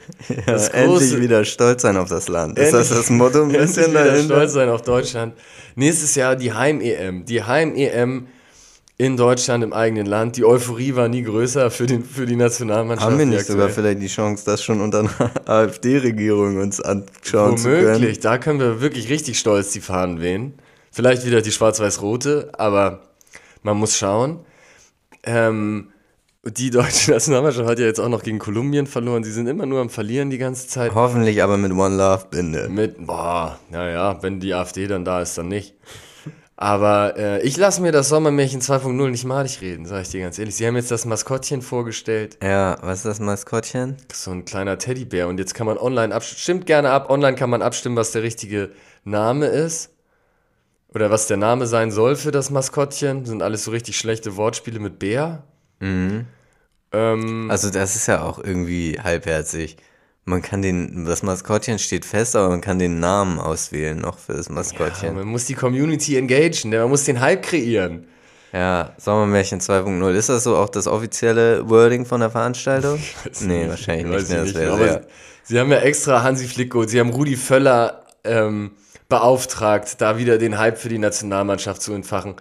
[0.48, 2.58] Ja, endlich wieder stolz sein auf das Land.
[2.58, 5.34] Ist das das Motto ein bisschen endlich wieder stolz sein auf Deutschland.
[5.76, 7.26] Nächstes Jahr die Heim-EM.
[7.26, 8.28] Die Heim-EM
[8.98, 10.38] in Deutschland, im eigenen Land.
[10.38, 13.12] Die Euphorie war nie größer für, den, für die Nationalmannschaft.
[13.12, 17.62] Haben wir nicht sogar vielleicht die Chance, das schon unter einer AfD-Regierung uns anschauen Womöglich.
[17.62, 17.96] zu können?
[17.96, 20.54] Womöglich, da können wir wirklich richtig stolz die Fahnen wehen.
[20.92, 23.02] Vielleicht wieder die schwarz-weiß-rote, aber
[23.62, 24.40] man muss schauen.
[25.24, 25.90] Ähm,
[26.44, 29.24] die deutsche Nationalmannschaft hat ja jetzt auch noch gegen Kolumbien verloren.
[29.24, 30.94] Sie sind immer nur am Verlieren die ganze Zeit.
[30.96, 32.70] Hoffentlich aber mit One Love Binde.
[32.70, 35.76] Mit, boah, naja, wenn die AfD dann da ist, dann nicht.
[36.60, 40.40] Aber äh, ich lasse mir das Sommermärchen 2.0 nicht malig reden, sage ich dir ganz
[40.40, 40.56] ehrlich.
[40.56, 42.40] Sie haben jetzt das Maskottchen vorgestellt.
[42.42, 43.98] Ja, was ist das Maskottchen?
[44.12, 45.28] So ein kleiner Teddybär.
[45.28, 46.40] Und jetzt kann man online abstimmen.
[46.40, 47.12] Stimmt gerne ab.
[47.12, 48.72] Online kann man abstimmen, was der richtige
[49.04, 49.92] Name ist.
[50.96, 53.26] Oder was der Name sein soll für das Maskottchen.
[53.26, 55.44] Sind alles so richtig schlechte Wortspiele mit Bär.
[55.80, 56.26] Mhm.
[56.92, 59.78] Ähm, also das ist ja auch irgendwie halbherzig.
[60.26, 64.34] Man kann den, das Maskottchen steht fest, aber man kann den Namen auswählen noch für
[64.34, 65.10] das Maskottchen.
[65.10, 66.80] Ja, man muss die Community engagen, ne?
[66.80, 68.08] man muss den Hype kreieren.
[68.52, 70.12] Ja, Sommermärchen 2.0.
[70.14, 73.00] Ist das so auch das offizielle Wording von der Veranstaltung?
[73.42, 74.30] Nee, nicht, wahrscheinlich nicht.
[74.30, 74.36] Ne?
[74.38, 75.00] Das nicht aber sie,
[75.44, 78.72] sie, haben ja extra Hansi Flicko, sie haben Rudi Völler ähm,
[79.10, 82.36] beauftragt, da wieder den Hype für die Nationalmannschaft zu entfachen.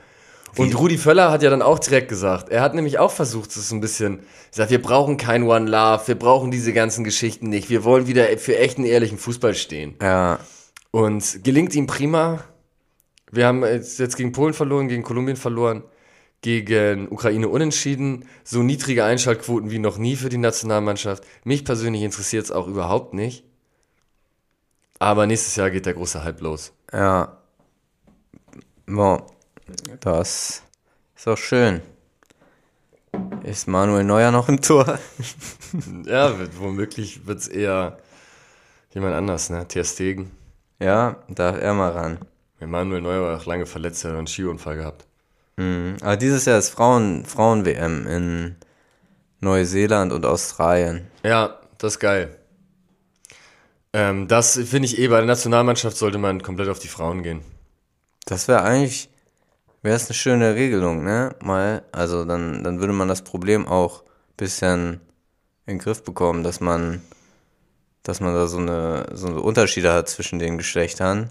[0.57, 3.71] Und Rudi Völler hat ja dann auch direkt gesagt, er hat nämlich auch versucht, es
[3.73, 7.85] ein bisschen, gesagt, wir brauchen kein One Love, wir brauchen diese ganzen Geschichten nicht, wir
[7.85, 9.97] wollen wieder für echten, ehrlichen Fußball stehen.
[10.01, 10.39] Ja.
[10.91, 12.45] Und gelingt ihm prima.
[13.31, 15.83] Wir haben jetzt, gegen Polen verloren, gegen Kolumbien verloren,
[16.41, 18.27] gegen Ukraine unentschieden.
[18.45, 21.25] So niedrige Einschaltquoten wie noch nie für die Nationalmannschaft.
[21.45, 23.45] Mich persönlich interessiert es auch überhaupt nicht.
[24.99, 26.73] Aber nächstes Jahr geht der große Hype los.
[26.93, 27.43] Ja.
[28.87, 29.23] Bon,
[30.01, 30.63] das
[31.17, 31.81] ist auch schön.
[33.43, 34.99] Ist Manuel Neuer noch im Tor?
[36.05, 37.99] Ja, wird, womöglich wird es eher
[38.95, 39.67] jemand anders, ne?
[39.67, 40.31] Ter Stegen.
[40.79, 42.19] Ja, darf er mal ran.
[42.61, 45.05] Manuel Neuer war auch lange verletzt, er hat einen Skiunfall gehabt.
[45.57, 45.97] Mhm.
[46.01, 48.57] Aber dieses Jahr ist Frauen, Frauen-WM in
[49.41, 51.07] Neuseeland und Australien.
[51.25, 52.37] Ja, das ist geil.
[53.93, 57.41] Ähm, das finde ich eh, bei der Nationalmannschaft sollte man komplett auf die Frauen gehen.
[58.25, 59.09] Das wäre eigentlich,
[59.87, 61.35] wäre es eine schöne Regelung, ne?
[61.43, 65.01] Mal, also dann, dann würde man das Problem auch ein bisschen
[65.65, 67.01] in den Griff bekommen, dass man,
[68.03, 71.31] dass man da so eine, so eine Unterschiede hat zwischen den Geschlechtern.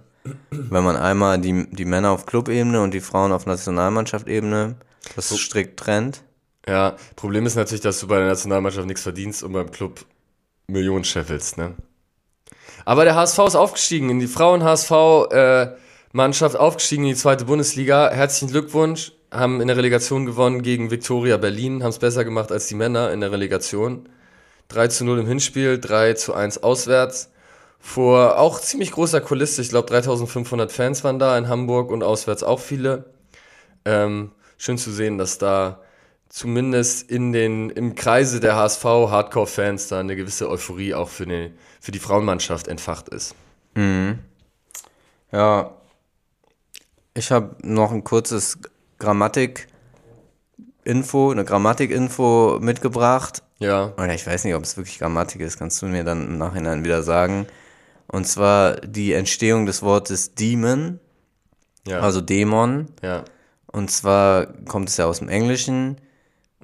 [0.49, 4.75] Wenn man einmal die, die Männer auf Clubebene und die Frauen auf Nationalmannschaft-Ebene
[5.15, 6.23] das strikt trennt.
[6.67, 10.05] Ja, Problem ist natürlich, dass du bei der Nationalmannschaft nichts verdienst und beim Club
[10.67, 11.75] Millionen scheffelst, ne?
[12.85, 14.27] Aber der HSV ist aufgestiegen in die
[16.15, 18.09] Frauen-HSV-Mannschaft, aufgestiegen in die zweite Bundesliga.
[18.09, 19.11] Herzlichen Glückwunsch.
[19.31, 23.11] Haben in der Relegation gewonnen gegen Viktoria Berlin, haben es besser gemacht als die Männer
[23.11, 24.07] in der Relegation.
[24.69, 27.31] 3 zu 0 im Hinspiel, 3 zu 1 auswärts.
[27.79, 32.43] Vor auch ziemlich großer Kulisse, ich glaube 3500 Fans waren da in Hamburg und auswärts
[32.43, 33.11] auch viele.
[33.83, 35.81] Ähm, schön zu sehen, dass da
[36.29, 41.51] zumindest in den, im Kreise der HSV-Hardcore-Fans da eine gewisse Euphorie auch für, eine,
[41.81, 43.35] für die Frauenmannschaft entfacht ist.
[45.33, 45.73] Ja,
[47.15, 48.59] ich habe noch ein kurzes
[48.99, 53.41] Grammatik-Info, eine Grammatik-Info mitgebracht.
[53.59, 56.37] Ja, Oder ich weiß nicht, ob es wirklich Grammatik ist, kannst du mir dann im
[56.37, 57.47] Nachhinein wieder sagen.
[58.07, 60.99] Und zwar die Entstehung des Wortes Demon,
[61.87, 62.87] ja, also Dämon.
[63.01, 63.23] ja,
[63.71, 65.97] Und zwar kommt es ja aus dem Englischen.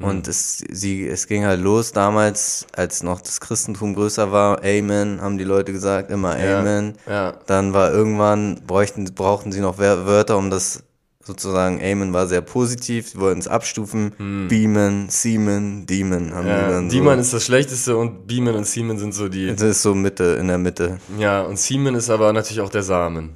[0.03, 4.63] Und es, sie, es ging halt los damals, als noch das Christentum größer war.
[4.63, 6.93] Amen, haben die Leute gesagt, immer Ja, Amen.
[7.07, 7.33] ja.
[7.45, 10.83] Dann war irgendwann, bräuchten, brauchten sie noch Wör- Wörter, um das
[11.23, 14.47] sozusagen, Amen war sehr positiv, sie wollten es abstufen.
[14.49, 16.69] Beamen, Seaman, Demon haben die ja.
[16.69, 16.97] dann so.
[16.97, 19.47] Demon ist das Schlechteste und Beeman und Seaman sind so die.
[19.51, 20.97] Das ist so Mitte, in der Mitte.
[21.19, 23.35] Ja, und Seaman ist aber natürlich auch der Samen.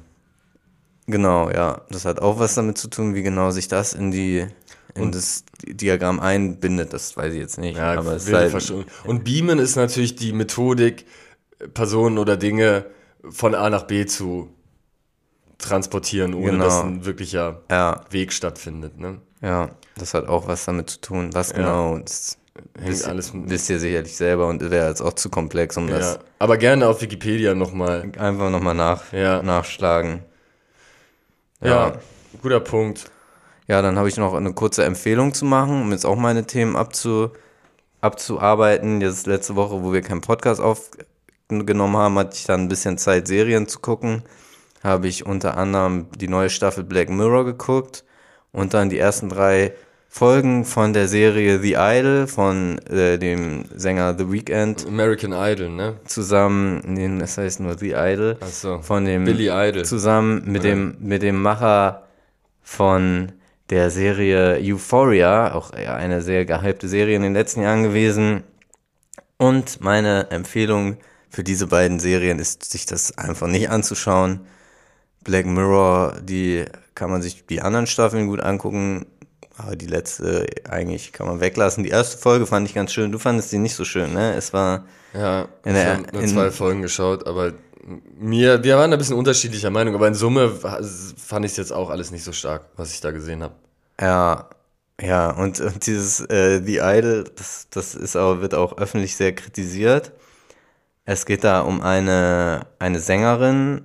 [1.06, 1.82] Genau, ja.
[1.90, 4.46] Das hat auch was damit zu tun, wie genau sich das in die
[4.96, 7.76] in das Diagramm einbindet, das weiß ich jetzt nicht.
[7.76, 8.72] Ja, aber es halt.
[9.04, 11.06] Und Beamen ist natürlich die Methodik,
[11.74, 12.86] Personen oder Dinge
[13.28, 14.50] von A nach B zu
[15.58, 16.64] transportieren, ohne Genau.
[16.64, 18.98] dass ein wirklicher ja, Weg stattfindet.
[18.98, 19.20] Ne?
[19.42, 21.30] ja, das hat auch was damit zu tun.
[21.32, 22.36] Was genau, das
[22.78, 25.98] Hängt wisst, alles wisst ihr sicherlich selber und wäre jetzt auch zu komplex, um Ja.
[25.98, 28.10] das Aber gerne auf Wikipedia nochmal.
[28.18, 29.42] einfach nochmal nach, Ja.
[29.42, 30.22] nachschlagen.
[31.62, 31.68] Ja.
[31.88, 31.92] Ja.
[32.42, 33.10] guter Punkt.
[33.68, 36.76] Ja, dann habe ich noch eine kurze Empfehlung zu machen, um jetzt auch meine Themen
[36.76, 37.30] abzu,
[38.00, 39.00] abzuarbeiten.
[39.00, 43.26] Jetzt letzte Woche, wo wir keinen Podcast aufgenommen haben, hatte ich dann ein bisschen Zeit,
[43.26, 44.22] Serien zu gucken.
[44.84, 48.04] Habe ich unter anderem die neue Staffel Black Mirror geguckt
[48.52, 49.72] und dann die ersten drei
[50.08, 55.96] Folgen von der Serie The Idol von äh, dem Sänger The Weeknd American Idol, ne?
[56.04, 58.78] zusammen, nee, das heißt nur The Idol, Ach so.
[58.80, 59.84] von dem Billy Idol.
[59.84, 62.04] zusammen mit dem mit dem Macher
[62.62, 63.32] von
[63.70, 68.44] der Serie Euphoria, auch eine sehr gehypte Serie in den letzten Jahren gewesen.
[69.38, 70.98] Und meine Empfehlung
[71.30, 74.40] für diese beiden Serien ist, sich das einfach nicht anzuschauen.
[75.24, 79.06] Black Mirror, die kann man sich die anderen Staffeln gut angucken,
[79.58, 81.82] aber die letzte eigentlich kann man weglassen.
[81.82, 83.10] Die erste Folge fand ich ganz schön.
[83.12, 84.34] Du fandest die nicht so schön, ne?
[84.34, 87.52] Es war Ja, In ich habe nur in- zwei Folgen geschaut, aber
[88.18, 91.90] mir, wir waren ein bisschen unterschiedlicher Meinung, aber in Summe fand ich es jetzt auch
[91.90, 93.54] alles nicht so stark, was ich da gesehen habe.
[94.00, 94.48] Ja,
[95.00, 99.34] ja, und, und dieses äh, The Idol, das, das ist auch, wird auch öffentlich sehr
[99.34, 100.12] kritisiert.
[101.04, 103.82] Es geht da um eine, eine Sängerin,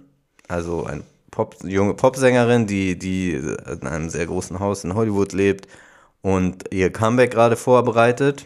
[0.47, 5.67] also eine Pop, junge Popsängerin, die, die in einem sehr großen Haus in Hollywood lebt
[6.21, 8.45] und ihr Comeback gerade vorbereitet.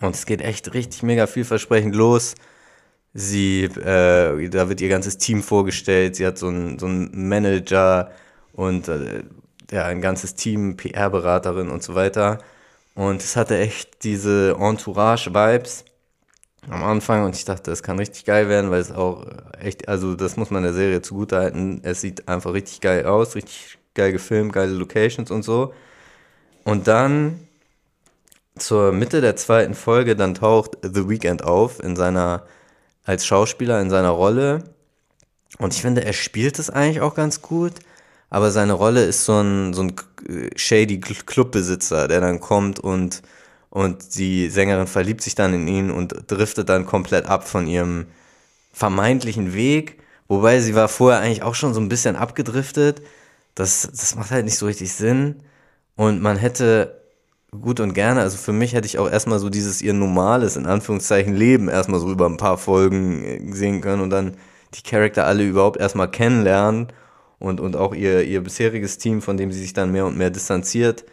[0.00, 2.34] Und es geht echt richtig mega vielversprechend los.
[3.14, 6.16] Sie, äh, da wird ihr ganzes Team vorgestellt.
[6.16, 8.10] Sie hat so einen, so Manager
[8.52, 9.24] und äh,
[9.70, 12.38] ja, ein ganzes Team, PR-Beraterin und so weiter.
[12.94, 15.84] Und es hatte echt diese Entourage-Vibes
[16.68, 19.26] am Anfang und ich dachte, das kann richtig geil werden, weil es auch
[19.58, 21.80] echt, also das muss man der Serie zugutehalten.
[21.84, 25.72] Es sieht einfach richtig geil aus, richtig geil gefilmt, geile Locations und so.
[26.64, 27.40] Und dann
[28.56, 32.44] zur Mitte der zweiten Folge, dann taucht The Weeknd auf in seiner,
[33.10, 34.62] als Schauspieler in seiner Rolle.
[35.58, 37.72] Und ich finde, er spielt es eigentlich auch ganz gut.
[38.30, 39.96] Aber seine Rolle ist so ein, so ein
[40.54, 43.22] shady Clubbesitzer, der dann kommt und,
[43.68, 48.06] und die Sängerin verliebt sich dann in ihn und driftet dann komplett ab von ihrem
[48.72, 49.98] vermeintlichen Weg.
[50.28, 53.02] Wobei sie war vorher eigentlich auch schon so ein bisschen abgedriftet.
[53.56, 55.42] Das, das macht halt nicht so richtig Sinn.
[55.96, 56.99] Und man hätte
[57.50, 60.66] gut und gerne, also für mich hätte ich auch erstmal so dieses ihr normales, in
[60.66, 64.36] Anführungszeichen, Leben erstmal so über ein paar Folgen äh, sehen können und dann
[64.74, 66.88] die Charakter alle überhaupt erstmal kennenlernen
[67.38, 70.30] und, und auch ihr, ihr bisheriges Team, von dem sie sich dann mehr und mehr
[70.30, 71.04] distanziert.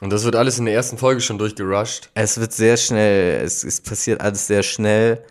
[0.00, 2.10] Und das wird alles in der ersten Folge schon durchgerusht.
[2.14, 5.22] Es wird sehr schnell, es, es passiert alles sehr schnell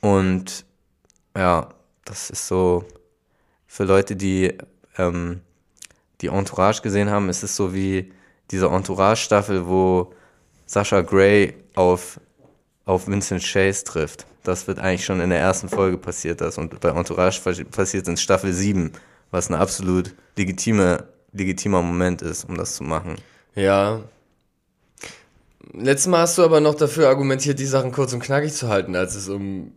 [0.00, 0.64] und
[1.36, 1.68] ja,
[2.04, 2.84] das ist so
[3.68, 4.58] für Leute, die
[4.98, 5.42] ähm,
[6.20, 8.12] die Entourage gesehen haben, ist es so wie
[8.50, 10.12] diese Entourage-Staffel, wo
[10.66, 12.20] Sascha Gray auf,
[12.84, 14.26] auf Vincent Chase trifft.
[14.42, 16.58] Das wird eigentlich schon in der ersten Folge passiert, das.
[16.58, 18.92] Und bei Entourage passiert es in Staffel 7
[19.30, 23.16] was ein absolut legitime, legitimer Moment ist, um das zu machen.
[23.54, 24.02] Ja.
[25.72, 28.96] Letztes Mal hast du aber noch dafür argumentiert, die Sachen kurz und knackig zu halten,
[28.96, 29.72] als es um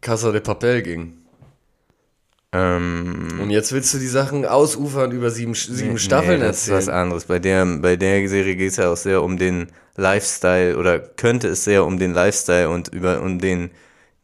[0.00, 1.23] Casa de Papel ging.
[2.54, 6.68] Ähm, und jetzt willst du die Sachen ausufern über sieben, sieben nee, Staffeln nee, das
[6.68, 6.78] erzählen.
[6.78, 7.24] ist was anderes.
[7.24, 11.48] Bei der, bei der Serie geht es ja auch sehr um den Lifestyle oder könnte
[11.48, 13.70] es sehr um den Lifestyle und über um den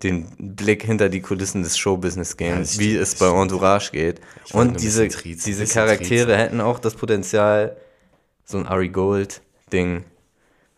[0.03, 4.21] den Blick hinter die Kulissen des Showbusiness gehen, ja, wie es bei Entourage geht.
[4.53, 7.77] Und diese, Triz, diese Charaktere hätten auch das Potenzial,
[8.45, 10.05] so ein Ari Gold-Ding.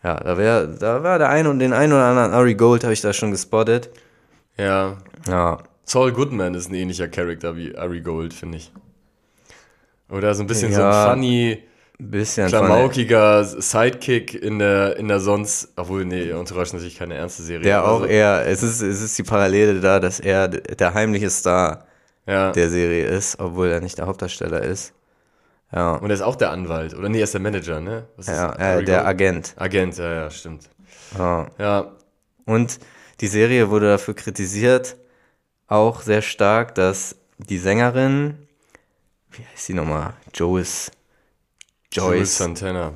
[0.03, 2.91] Ja, da wäre, da war der eine und den einen oder anderen Ari Gold habe
[2.91, 3.89] ich da schon gespottet.
[4.57, 4.97] Ja.
[5.27, 5.59] Ja.
[5.85, 8.71] Saul Goodman ist ein ähnlicher Charakter wie Ari Gold, finde ich.
[10.09, 10.77] Oder so ein bisschen ja.
[10.77, 11.63] so ein funny,
[11.97, 17.43] bisschen klamaukiger Sidekick in der, in der sonst, obwohl, nee, Entourage ist natürlich keine ernste
[17.43, 17.63] Serie.
[17.63, 21.85] Der auch eher, es ist, es ist die Parallele da, dass er der heimliche Star
[22.25, 22.51] ja.
[22.51, 24.93] der Serie ist, obwohl er nicht der Hauptdarsteller ist.
[25.73, 25.95] Ja.
[25.95, 28.05] Und er ist auch der Anwalt, oder nee, er ist der Manager, ne?
[28.27, 29.55] Ja, äh, der Agent.
[29.57, 30.69] Agent, ja, ja, stimmt.
[31.17, 31.47] Ja.
[31.57, 31.91] ja.
[32.45, 32.79] Und
[33.21, 34.97] die Serie wurde dafür kritisiert,
[35.67, 38.37] auch sehr stark, dass die Sängerin,
[39.31, 40.13] wie heißt sie nochmal?
[40.33, 40.91] Joyce
[41.93, 42.37] Joyce.
[42.37, 42.93] Santana.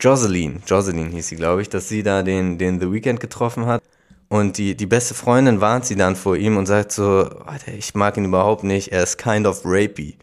[0.00, 3.82] Jocelyn, Jocelyn hieß sie, glaube ich, dass sie da den, den The Weeknd getroffen hat.
[4.28, 7.28] Und die, die beste Freundin warnt sie dann vor ihm und sagt so,
[7.66, 10.18] ich mag ihn überhaupt nicht, er ist kind of rapey,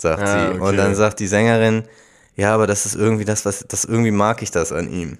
[0.00, 0.54] sagt ah, sie.
[0.54, 0.60] Okay.
[0.60, 1.82] Und dann sagt die Sängerin,
[2.36, 5.18] ja, aber das ist irgendwie das, was, das irgendwie mag ich das an ihm.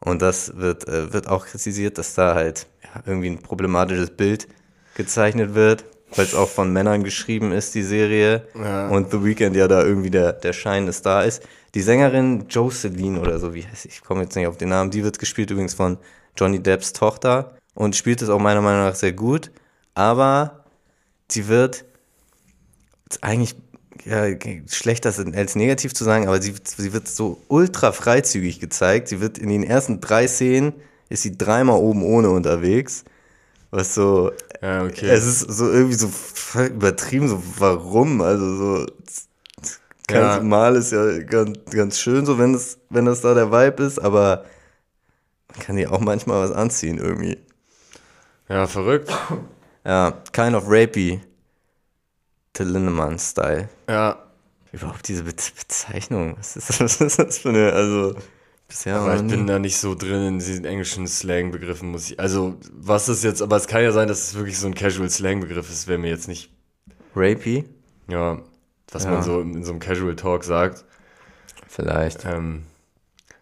[0.00, 4.48] Und das wird, äh, wird auch kritisiert, dass da halt ja, irgendwie ein problematisches Bild
[4.94, 5.84] gezeichnet wird
[6.16, 8.46] weil es auch von Männern geschrieben ist, die Serie.
[8.54, 8.88] Ja.
[8.88, 11.42] Und The Weeknd ja da irgendwie der, der Schein ist da ist.
[11.74, 13.88] Die Sängerin Jocelyn oder so, wie heißt sie?
[13.88, 14.90] Ich komme jetzt nicht auf den Namen.
[14.90, 15.98] Die wird gespielt übrigens von
[16.36, 19.50] Johnny Depps Tochter und spielt es auch meiner Meinung nach sehr gut.
[19.94, 20.64] Aber
[21.28, 21.84] sie wird
[23.20, 23.56] eigentlich
[24.04, 24.26] ja,
[24.68, 29.08] schlechter als negativ zu sagen, aber sie, sie wird so ultra freizügig gezeigt.
[29.08, 30.74] Sie wird in den ersten drei Szenen
[31.10, 33.04] ist sie dreimal oben ohne unterwegs.
[33.74, 34.30] Was so
[34.62, 35.08] ja, okay.
[35.08, 36.08] Es ist so irgendwie so
[36.58, 38.20] übertrieben, so warum?
[38.20, 38.86] Also so
[40.06, 40.42] ganz ja.
[40.42, 43.98] mal ist ja ganz, ganz schön, so wenn es, wenn das da der Vibe ist,
[43.98, 44.44] aber
[45.48, 47.36] man kann ja auch manchmal was anziehen irgendwie.
[48.48, 49.12] Ja, verrückt.
[49.84, 51.20] Ja, kind of rapey.
[52.52, 53.68] Till Lindemann-Style.
[53.88, 54.22] Ja.
[54.70, 56.36] Überhaupt diese Be Bezeichnung.
[56.38, 58.14] Was ist, was ist das für eine, also.
[58.74, 62.18] Bisher aber ich bin da nicht so drin in diesen englischen Slang-Begriffen, muss ich.
[62.18, 65.08] Also, was ist jetzt, aber es kann ja sein, dass es wirklich so ein Casual
[65.08, 66.50] Slang-Begriff ist, wäre mir jetzt nicht.
[67.14, 67.66] Rapey?
[68.08, 68.42] Ja,
[68.90, 69.12] was ja.
[69.12, 70.84] man so in, in, so einem Casual Talk sagt.
[71.68, 72.24] Vielleicht.
[72.24, 72.64] Ähm,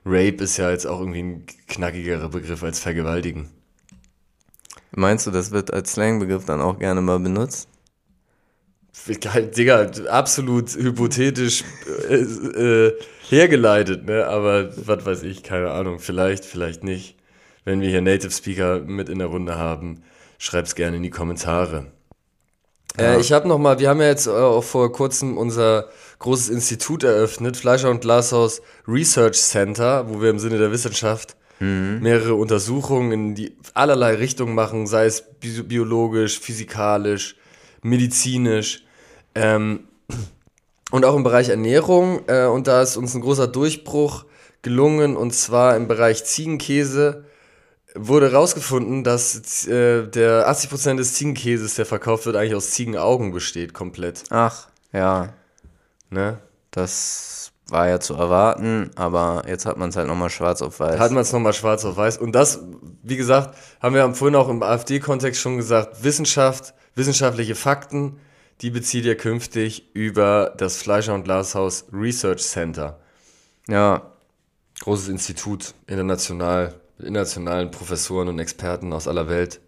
[0.05, 3.49] Rape ist ja jetzt auch irgendwie ein knackigerer Begriff als Vergewaltigen.
[4.91, 7.71] Meinst du, das wird als Slang-Begriff dann auch gerne mal benutzt?
[9.07, 11.65] Digga, absolut hypothetisch
[12.09, 14.27] äh, äh, hergeleitet, ne?
[14.27, 17.17] Aber was weiß ich, keine Ahnung, vielleicht, vielleicht nicht.
[17.65, 20.03] Wenn wir hier Native Speaker mit in der Runde haben,
[20.39, 21.87] schreib's gerne in die Kommentare.
[22.97, 23.15] Äh, ja.
[23.15, 25.89] Äh, ich habe noch mal, wir haben ja jetzt äh, auch vor kurzem unser
[26.19, 32.01] großes Institut eröffnet, Fleischer und Glashaus Research Center, wo wir im Sinne der Wissenschaft mhm.
[32.01, 37.37] mehrere Untersuchungen in die allerlei Richtungen machen, sei es biologisch, physikalisch,
[37.83, 38.85] medizinisch
[39.35, 39.89] ähm,
[40.91, 42.23] und auch im Bereich Ernährung.
[42.29, 44.25] Äh, und da ist uns ein großer Durchbruch
[44.63, 47.25] gelungen und zwar im Bereich Ziegenkäse
[47.95, 53.75] wurde herausgefunden, dass äh, der 80% des Ziegenkäses, der verkauft wird, eigentlich aus Ziegenaugen besteht,
[53.75, 54.25] komplett.
[54.31, 55.35] Ach, ja.
[56.11, 56.39] Ne?
[56.71, 60.99] Das war ja zu erwarten, aber jetzt hat man es halt nochmal schwarz auf weiß.
[60.99, 62.19] Hat man es nochmal schwarz auf weiß.
[62.19, 62.61] Und das,
[63.03, 68.19] wie gesagt, haben wir vorhin auch im AfD-Kontext schon gesagt, Wissenschaft, wissenschaftliche Fakten,
[68.61, 73.01] die bezieht ihr künftig über das Fleischer- und Glashaus Research Center.
[73.69, 74.09] ja,
[74.81, 79.61] Großes Institut, international, mit internationalen Professoren und Experten aus aller Welt.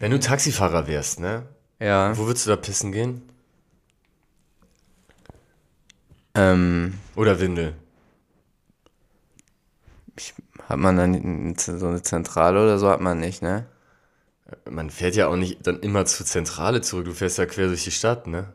[0.00, 1.46] Wenn du Taxifahrer wärst, ne?
[1.78, 2.16] ja.
[2.16, 3.22] Wo würdest du da pissen gehen?
[6.34, 7.74] Ähm, Oder Windel?
[10.68, 13.66] hat man dann so eine Zentrale oder so hat man nicht, ne?
[14.68, 17.84] Man fährt ja auch nicht dann immer zur Zentrale zurück, du fährst ja quer durch
[17.84, 18.52] die Stadt, ne?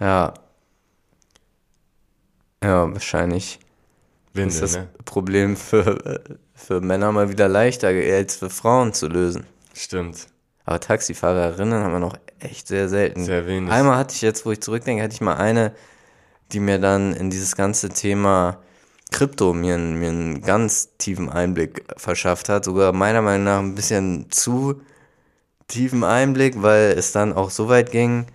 [0.00, 0.34] Ja.
[2.62, 3.60] Ja, wahrscheinlich
[4.32, 4.88] Windel, ist das ne?
[5.04, 6.22] Problem für,
[6.54, 9.46] für Männer mal wieder leichter als für Frauen zu lösen.
[9.74, 10.26] Stimmt.
[10.64, 13.24] Aber Taxifahrerinnen haben wir noch echt sehr selten.
[13.24, 13.70] Sehr wenig.
[13.70, 15.72] Einmal hatte ich jetzt, wo ich zurückdenke, hatte ich mal eine,
[16.52, 18.58] die mir dann in dieses ganze Thema
[19.10, 22.64] Krypto mir, mir einen ganz tiefen Einblick verschafft hat.
[22.64, 24.82] Sogar meiner Meinung nach ein bisschen zu
[25.68, 28.26] tiefen Einblick, weil es dann auch so weit ging,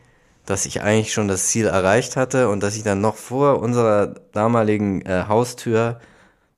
[0.45, 4.15] dass ich eigentlich schon das Ziel erreicht hatte und dass ich dann noch vor unserer
[4.31, 5.99] damaligen äh, Haustür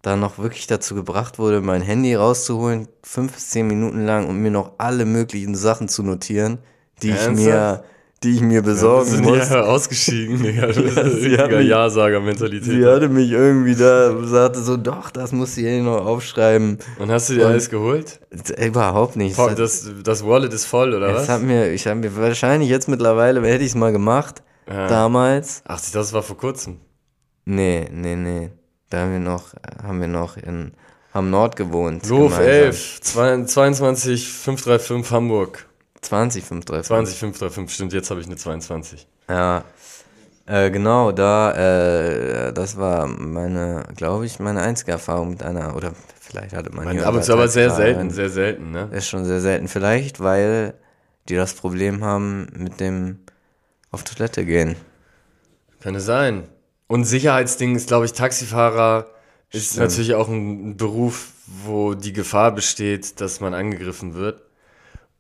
[0.01, 4.38] dann noch wirklich dazu gebracht wurde, mein Handy rauszuholen, fünf bis zehn Minuten lang und
[4.38, 6.59] mir noch alle möglichen Sachen zu notieren,
[7.01, 7.38] die ich Ernsthaft?
[7.38, 7.84] mir,
[8.26, 9.49] die ich mir besorgen sind muss.
[9.49, 10.67] ja ausgestiegen, Digga.
[10.67, 11.05] Das ist sie hat
[11.51, 12.63] richtiger Ja-Sager-Mentalität.
[12.65, 16.80] Sie hatte mich irgendwie da, sagte so, doch, das muss ich hier noch aufschreiben.
[16.99, 18.19] Und hast du dir alles geholt?
[18.57, 19.36] Äh, Überhaupt nicht.
[19.38, 21.30] Boah, Das, Das, Wallet ist voll, oder was?
[21.30, 24.88] hat mir, ich habe mir wahrscheinlich jetzt mittlerweile, hätte ich es mal gemacht, Ja.
[24.88, 25.61] damals.
[25.65, 26.78] Ach, das war vor kurzem.
[27.45, 28.49] Nee, nee, nee.
[28.89, 29.53] Da haben wir noch,
[29.84, 30.71] haben wir noch in,
[31.13, 32.07] am Nord gewohnt.
[32.09, 32.47] Lof gemeinsam.
[32.47, 35.65] 11, 22 535 Hamburg.
[36.05, 39.07] 20, 5, 3, 20 535, stimmt, jetzt habe ich eine 22.
[39.29, 39.63] Ja,
[40.47, 45.93] äh, genau, da, äh, das war meine, glaube ich, meine einzige Erfahrung mit einer, oder
[46.19, 48.89] vielleicht hatte man Man, hier ab und oder zu aber sehr selten, sehr selten, ne?
[48.91, 49.67] Ist schon sehr selten.
[49.67, 50.75] Vielleicht, weil
[51.29, 53.19] die das Problem haben mit dem
[53.89, 54.75] auf Toilette gehen.
[55.81, 56.43] Könnte sein.
[56.87, 59.07] Und Sicherheitsding ist, glaube ich, Taxifahrer
[59.51, 59.89] ist Stimmt.
[59.89, 64.43] natürlich auch ein Beruf, wo die Gefahr besteht, dass man angegriffen wird.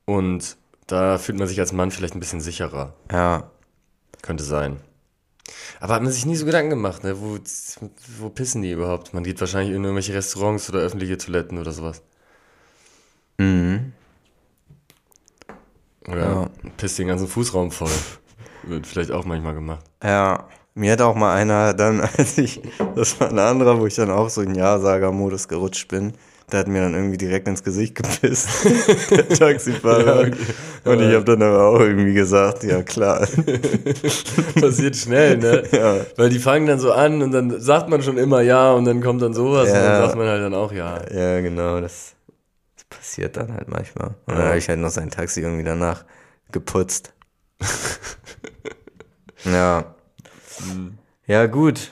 [0.05, 0.57] Und
[0.87, 2.93] da fühlt man sich als Mann vielleicht ein bisschen sicherer.
[3.11, 3.49] Ja,
[4.21, 4.77] Könnte sein.
[5.79, 7.19] Aber hat man sich nie so Gedanken gemacht, ne?
[7.21, 7.37] Wo,
[8.19, 9.13] wo pissen die überhaupt?
[9.13, 12.01] Man geht wahrscheinlich in irgendwelche Restaurants oder öffentliche Toiletten oder sowas.
[13.37, 13.93] mhm.
[16.07, 16.49] Oder Ja.
[16.77, 17.91] pisst den ganzen Fußraum voll.
[18.63, 19.83] Wird vielleicht auch manchmal gemacht.
[20.03, 22.61] Ja, mir hat auch mal einer dann, als ich,
[22.95, 26.13] das war ein anderer, wo ich dann auch so in Ja-Sager-Modus gerutscht bin,
[26.51, 28.47] der hat mir dann irgendwie direkt ins Gesicht gepisst,
[29.09, 30.21] der Taxifahrer.
[30.23, 30.37] Ja, okay.
[30.85, 33.27] Und ich habe dann aber auch irgendwie gesagt, ja klar.
[34.61, 35.63] Passiert schnell, ne?
[35.71, 35.97] Ja.
[36.17, 39.01] Weil die fangen dann so an und dann sagt man schon immer ja und dann
[39.01, 39.83] kommt dann sowas und Ja.
[39.83, 41.01] dann sagt man halt dann auch ja.
[41.11, 42.13] Ja, genau, das,
[42.75, 44.09] das passiert dann halt manchmal.
[44.27, 46.05] Und dann habe ich halt noch sein Taxi irgendwie danach
[46.51, 47.13] geputzt.
[49.45, 49.95] ja.
[51.25, 51.91] Ja, gut.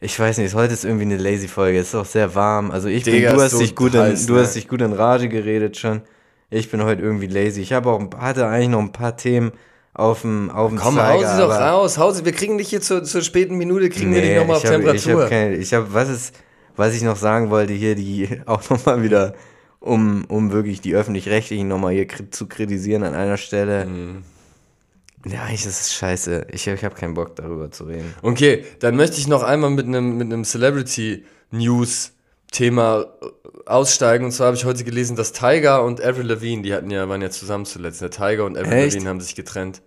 [0.00, 1.78] Ich weiß nicht, heute ist irgendwie eine lazy Folge.
[1.78, 2.70] Es ist auch sehr warm.
[2.70, 4.40] Also ich Digga, bin, du hast dich gut in, heiß, du ne?
[4.40, 6.02] hast dich gut in Rage geredet schon.
[6.50, 7.60] Ich bin heute irgendwie lazy.
[7.60, 9.52] Ich habe auch hatte eigentlich noch ein paar Themen
[9.94, 12.24] auf dem auf dem Komm, hau Zeiger, sie doch raus, hau sie.
[12.24, 14.70] Wir kriegen dich hier zur, zur späten Minute, kriegen wir dich Nee, nochmal auf hab-
[14.70, 14.96] Temperatur.
[14.96, 16.34] Ich habe keine, ich habe, was ist,
[16.76, 19.34] was ich noch sagen wollte hier, die auch nochmal wieder,
[19.80, 23.86] um, um wirklich die Öffentlich-Rechtlichen nochmal hier zu kritisieren an einer Stelle.
[23.86, 24.22] Mhm.
[25.26, 26.46] Ja, eigentlich ist scheiße.
[26.52, 28.14] Ich, ich habe keinen Bock darüber zu reden.
[28.22, 32.12] Okay, dann möchte ich noch einmal mit einem mit einem Celebrity News
[32.50, 33.26] Thema äh,
[33.66, 34.24] aussteigen.
[34.24, 37.22] Und zwar habe ich heute gelesen, dass Tiger und Avril Lavigne, die hatten ja, waren
[37.22, 38.00] ja zusammen zuletzt.
[38.00, 38.94] Der Tiger und Avril Echt?
[38.94, 39.82] Lavigne haben sich getrennt.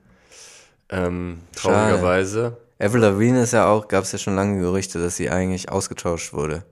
[0.89, 1.75] Ähm, Schade.
[1.75, 2.57] traurigerweise.
[2.79, 6.34] Avril Lavigne ist ja auch, gab es ja schon lange Gerüchte, dass sie eigentlich ausgetauscht
[6.34, 6.63] wurde.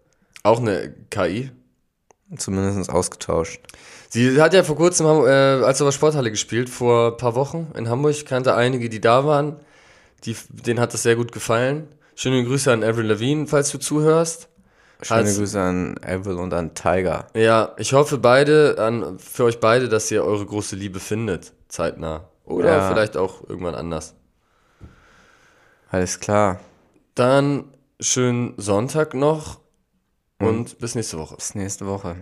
[0.44, 1.52] Auch eine KI.
[2.38, 3.62] Zumindest ausgetauscht.
[4.10, 5.30] Sie hat ja vor kurzem äh,
[5.64, 8.12] als der Sporthalle gespielt, vor ein paar Wochen in Hamburg.
[8.12, 9.58] Ich kannte einige, die da waren.
[10.26, 11.88] Die, denen hat das sehr gut gefallen.
[12.16, 14.50] Schöne Grüße an Avril Lavigne, falls du zuhörst.
[15.02, 17.28] Schöne Hat's- Grüße an Avril und an Tiger.
[17.36, 22.26] Ja, ich hoffe beide, an, für euch beide, dass ihr eure große Liebe findet, zeitnah.
[22.46, 22.90] Oder Ja.
[22.92, 24.16] vielleicht auch irgendwann anders.
[25.92, 26.60] Alles klar.
[27.16, 27.66] Dann
[28.00, 29.60] schönen Sonntag noch
[30.40, 31.36] und bis nächste Woche.
[31.36, 32.16] Bis nächste Woche.